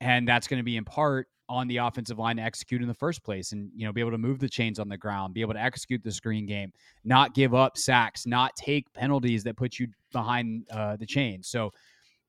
[0.00, 2.94] And that's going to be in part on the offensive line to execute in the
[2.94, 5.42] first place and you know be able to move the chains on the ground be
[5.42, 6.72] able to execute the screen game
[7.04, 11.70] not give up sacks not take penalties that put you behind uh, the chains so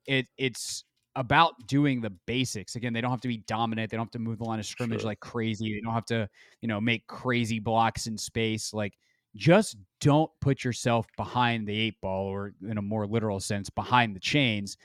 [0.05, 0.83] it it's
[1.15, 2.75] about doing the basics.
[2.75, 3.91] Again they don't have to be dominant.
[3.91, 5.07] They don't have to move the line of scrimmage sure.
[5.07, 5.73] like crazy.
[5.73, 6.27] They don't have to
[6.61, 8.73] you know make crazy blocks in space.
[8.73, 8.97] Like
[9.35, 14.15] just don't put yourself behind the eight ball or in a more literal sense behind
[14.15, 14.77] the chains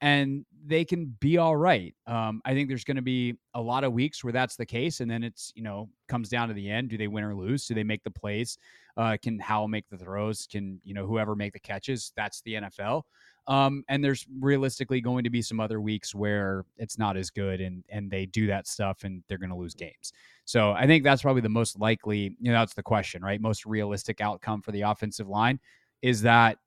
[0.00, 1.94] and they can be all right.
[2.06, 5.00] Um, I think there's going to be a lot of weeks where that's the case,
[5.00, 6.90] and then it's you know comes down to the end.
[6.90, 7.66] Do they win or lose?
[7.66, 8.58] Do they make the plays?
[8.96, 10.46] Uh, can Howell make the throws?
[10.50, 12.12] Can you know whoever make the catches?
[12.16, 13.02] That's the NFL.
[13.48, 17.60] Um, and there's realistically going to be some other weeks where it's not as good,
[17.60, 20.12] and and they do that stuff, and they're going to lose games.
[20.44, 22.36] So I think that's probably the most likely.
[22.40, 23.40] You know, that's the question, right?
[23.40, 25.60] Most realistic outcome for the offensive line
[26.02, 26.58] is that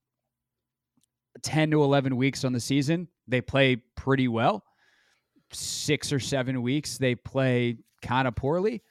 [1.43, 4.63] 10 to 11 weeks on the season, they play pretty well.
[5.51, 8.81] Six or seven weeks, they play kind of poorly.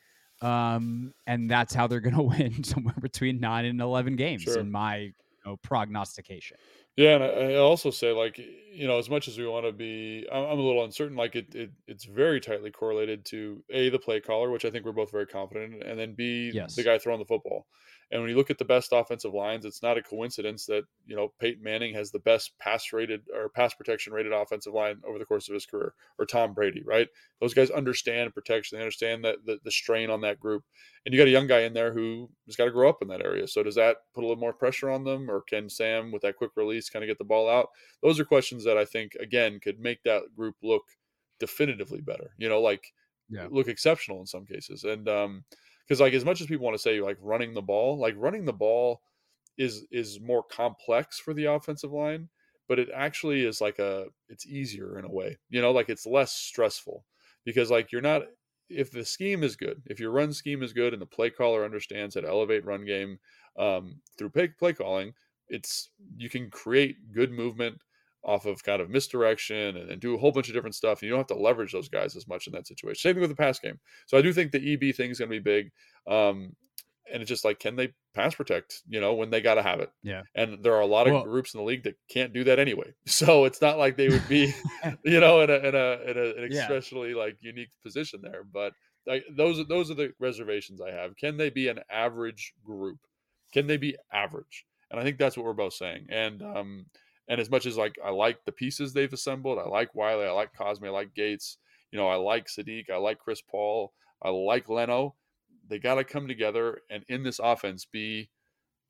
[0.41, 4.59] Um, and that's how they're going to win somewhere between nine and 11 games sure.
[4.59, 5.13] in my you
[5.45, 6.57] know, prognostication.
[6.99, 10.27] Yeah, and I also say like you know as much as we want to be,
[10.33, 11.17] I'm a little uncertain.
[11.17, 14.85] Like it, it, it's very tightly correlated to a the play caller, which I think
[14.85, 16.75] we're both very confident, in, and then b yes.
[16.75, 17.67] the guy throwing the football.
[18.11, 21.15] And when you look at the best offensive lines, it's not a coincidence that you
[21.15, 25.19] know Peyton Manning has the best pass rated or pass protection rated offensive line over
[25.19, 27.09] the course of his career, or Tom Brady, right?
[27.41, 28.79] Those guys understand protection.
[28.79, 30.65] They understand that the, the strain on that group.
[31.05, 33.09] And you got a young guy in there who has got to grow up in
[33.09, 33.47] that area.
[33.47, 36.37] So does that put a little more pressure on them, or can Sam with that
[36.37, 37.69] quick release kind of get the ball out?
[38.03, 40.85] Those are questions that I think again could make that group look
[41.39, 42.31] definitively better.
[42.39, 42.93] You know, like
[43.29, 43.49] yeah.
[43.51, 44.85] look exceptional in some cases.
[44.85, 45.45] And um,
[45.89, 48.45] because like as much as people want to say like running the ball, like running
[48.45, 49.01] the ball
[49.57, 52.29] is is more complex for the offensive line,
[52.69, 55.39] but it actually is like a it's easier in a way.
[55.49, 57.05] You know, like it's less stressful
[57.45, 58.23] because like you're not
[58.69, 61.65] if the scheme is good, if your run scheme is good and the play caller
[61.65, 63.19] understands how to elevate run game
[63.59, 65.15] um, through play, play calling,
[65.49, 67.81] it's you can create good movement
[68.25, 71.01] off of kind of misdirection and, and, do a whole bunch of different stuff.
[71.01, 73.01] And you don't have to leverage those guys as much in that situation.
[73.01, 73.79] Same thing with the pass game.
[74.07, 75.71] So I do think the EB thing is going to be big.
[76.07, 76.57] Um,
[77.13, 79.81] and it's just like, can they pass protect, you know, when they got to have
[79.81, 79.91] it?
[80.03, 80.23] Yeah.
[80.35, 82.59] And there are a lot of well, groups in the league that can't do that
[82.59, 82.93] anyway.
[83.07, 84.55] So it's not like they would be,
[85.05, 87.17] you know, in a, in a, in a, an especially yeah.
[87.17, 88.45] like unique position there.
[88.45, 88.75] But
[89.07, 91.17] like, those are those are the reservations I have.
[91.17, 92.99] Can they be an average group?
[93.53, 94.67] Can they be average?
[94.91, 96.07] And I think that's what we're both saying.
[96.11, 96.87] And um,
[97.29, 100.31] and as much as like I like the pieces they've assembled, I like Wylie, I
[100.33, 101.59] like Cosmi, I like Gates.
[101.91, 105.15] You know, I like Saahdiq, I like Chris Paul, I like Leno.
[105.69, 108.31] They got to come together and in this offense be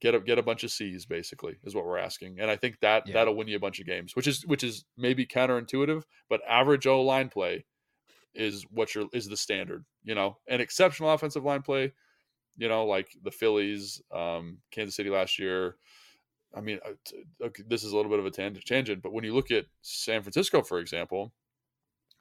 [0.00, 2.38] get a get a bunch of C's basically is what we're asking.
[2.40, 3.14] And I think that Yeah.
[3.14, 6.86] that'll win you a bunch of games, which is which is maybe counterintuitive, but average
[6.86, 7.64] O line play
[8.34, 10.38] is what your is the standard, you know.
[10.46, 11.92] And exceptional offensive line play,
[12.56, 15.76] you know, like the Phillies, um, Kansas City last year.
[16.54, 16.92] I mean, uh,
[17.44, 19.66] okay, this is a little bit of a tan- tangent, but when you look at
[19.82, 21.32] San Francisco, for example,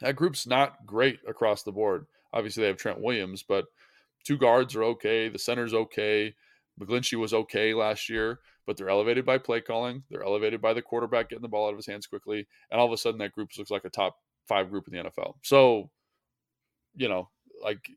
[0.02, 2.06] that group's not great across the board.
[2.34, 3.66] Obviously, they have Trent Williams, but
[4.24, 5.30] two guards are okay.
[5.30, 6.36] The center's okay.
[6.80, 10.04] McGlinchey was okay last year, but they're elevated by play calling.
[10.10, 12.86] They're elevated by the quarterback getting the ball out of his hands quickly, and all
[12.86, 14.18] of a sudden, that group looks like a top
[14.48, 15.36] five group in the NFL.
[15.42, 15.90] So,
[16.96, 17.30] you know,
[17.64, 17.90] like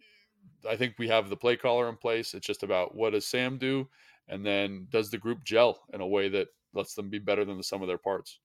[0.69, 2.35] I think we have the play caller in place.
[2.35, 3.89] It's just about what does Sam do,
[4.31, 7.57] and then does the group gel in a way that lets them be better than
[7.57, 8.39] the sum of their parts.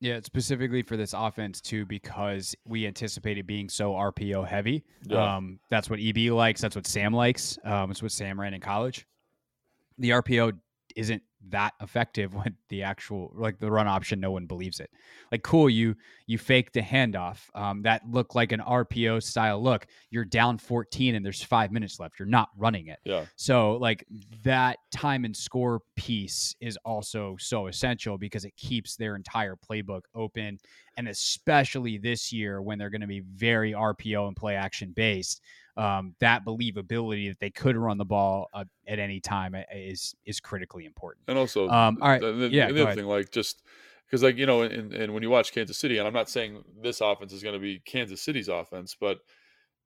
[0.00, 4.84] Yeah, specifically for this offense too, because we anticipated being so RPO heavy.
[5.04, 5.36] Yeah.
[5.36, 6.60] Um, that's what EB likes.
[6.60, 7.58] That's what Sam likes.
[7.64, 9.06] Um, it's what Sam ran in college.
[9.98, 10.58] The RPO
[10.94, 14.90] isn't that effective when the actual like the run option, no one believes it.
[15.30, 17.38] Like, cool, you you faked the handoff.
[17.54, 19.86] Um, that looked like an RPO style look.
[20.10, 22.18] You're down 14 and there's five minutes left.
[22.18, 22.98] You're not running it.
[23.04, 23.26] Yeah.
[23.36, 24.04] So like
[24.42, 30.02] that time and score piece is also so essential because it keeps their entire playbook
[30.14, 30.58] open.
[30.96, 35.40] And especially this year when they're going to be very RPO and play action based,
[35.76, 40.14] um, that believability that they could run the ball uh, at any time uh, is
[40.24, 41.24] is critically important.
[41.28, 43.62] And also, Um, all right, the, the- yeah, the other thing, like just
[44.06, 46.62] because, like you know, and, and when you watch Kansas City, and I'm not saying
[46.80, 49.18] this offense is going to be Kansas City's offense, but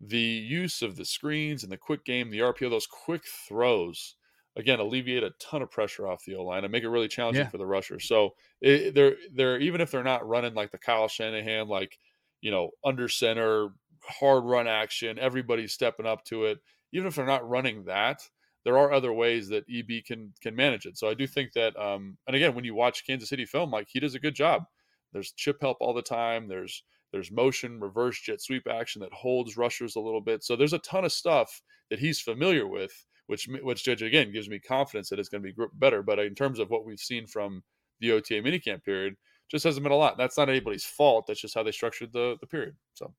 [0.00, 4.16] the use of the screens and the quick game, the RPO, those quick throws,
[4.56, 7.44] again, alleviate a ton of pressure off the O line and make it really challenging
[7.44, 7.48] Yeah.
[7.50, 7.98] for the rusher.
[7.98, 11.98] So it, they're they're even if they're not running like the Kyle Shanahan, like
[12.40, 13.70] you know, under center,
[14.08, 16.58] hard run action, everybody's stepping up to it.
[16.92, 18.22] Even if they're not running that,
[18.64, 20.98] there are other ways that EB can can manage it.
[20.98, 23.88] So I do think that, um, and again, when you watch Kansas City film, like
[23.90, 24.64] he does a good job.
[25.12, 26.48] There's chip help all the time.
[26.48, 26.82] There's
[27.12, 30.44] there's motion, reverse jet sweep action that holds rushers a little bit.
[30.44, 32.92] So there's a ton of stuff that he's familiar with,
[33.26, 36.02] which which again gives me confidence that it's going to be better.
[36.02, 37.62] But in terms of what we've seen from
[38.00, 39.14] the OTA minicamp period,
[39.50, 40.18] just hasn't been a lot.
[40.18, 41.26] That's not anybody's fault.
[41.26, 42.76] That's just how they structured the the period.
[42.94, 43.14] So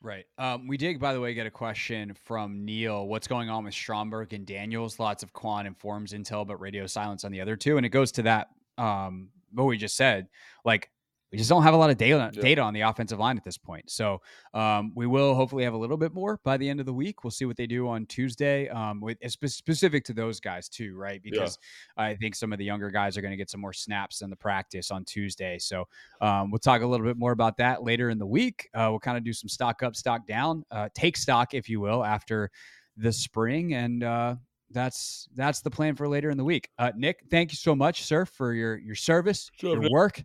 [0.00, 0.26] Right.
[0.38, 3.06] Um, we did, by the way, get a question from Neil.
[3.06, 5.00] What's going on with Stromberg and Daniels?
[5.00, 7.78] Lots of Quan informs intel, but radio silence on the other two.
[7.78, 10.28] And it goes to that, um, what we just said.
[10.64, 10.90] Like,
[11.30, 12.40] we just don't have a lot of data, Yeah.
[12.40, 13.90] data on the offensive line at this point.
[13.90, 14.22] So
[14.54, 17.22] um, we will hopefully have a little bit more by the end of the week.
[17.22, 18.68] We'll see what they do on Tuesday.
[18.68, 21.22] Um, with specific to those guys too, right?
[21.22, 21.58] Because
[21.98, 24.30] I think some of the younger guys are going to get some more snaps in
[24.30, 25.58] the practice on Tuesday.
[25.58, 25.86] So
[26.20, 28.68] um, we'll talk a little bit more about that later in the week.
[28.72, 31.78] Uh, we'll kind of do some stock up, stock down, uh, take stock, if you
[31.80, 32.50] will, after
[32.96, 34.34] the spring, and uh,
[34.70, 36.68] that's that's the plan for later in the week.
[36.78, 39.92] Uh, Nick, thank you so much, sir, for your your service, Sure, your Nick.
[39.92, 40.22] work,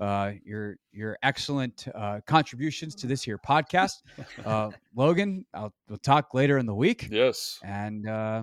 [0.00, 4.02] uh, your your excellent uh, contributions to this here podcast.
[4.44, 7.08] Uh, Logan, I'll we'll talk later in the week.
[7.10, 8.42] yes, And uh,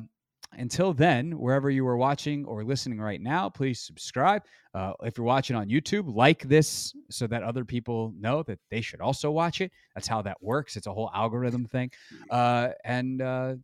[0.54, 4.44] until then, wherever you are watching or listening right now, please subscribe.
[4.74, 8.80] Uh, if you're watching on YouTube, like this so that other people know that they
[8.82, 9.72] should also watch it.
[9.96, 10.78] That's how that works.
[10.78, 11.92] It's a whole algorithm thing.
[12.30, 13.56] Uh, and uh,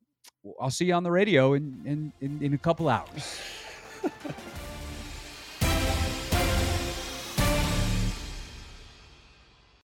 [0.59, 3.39] I'll see you on the radio in, in, in, in a couple hours.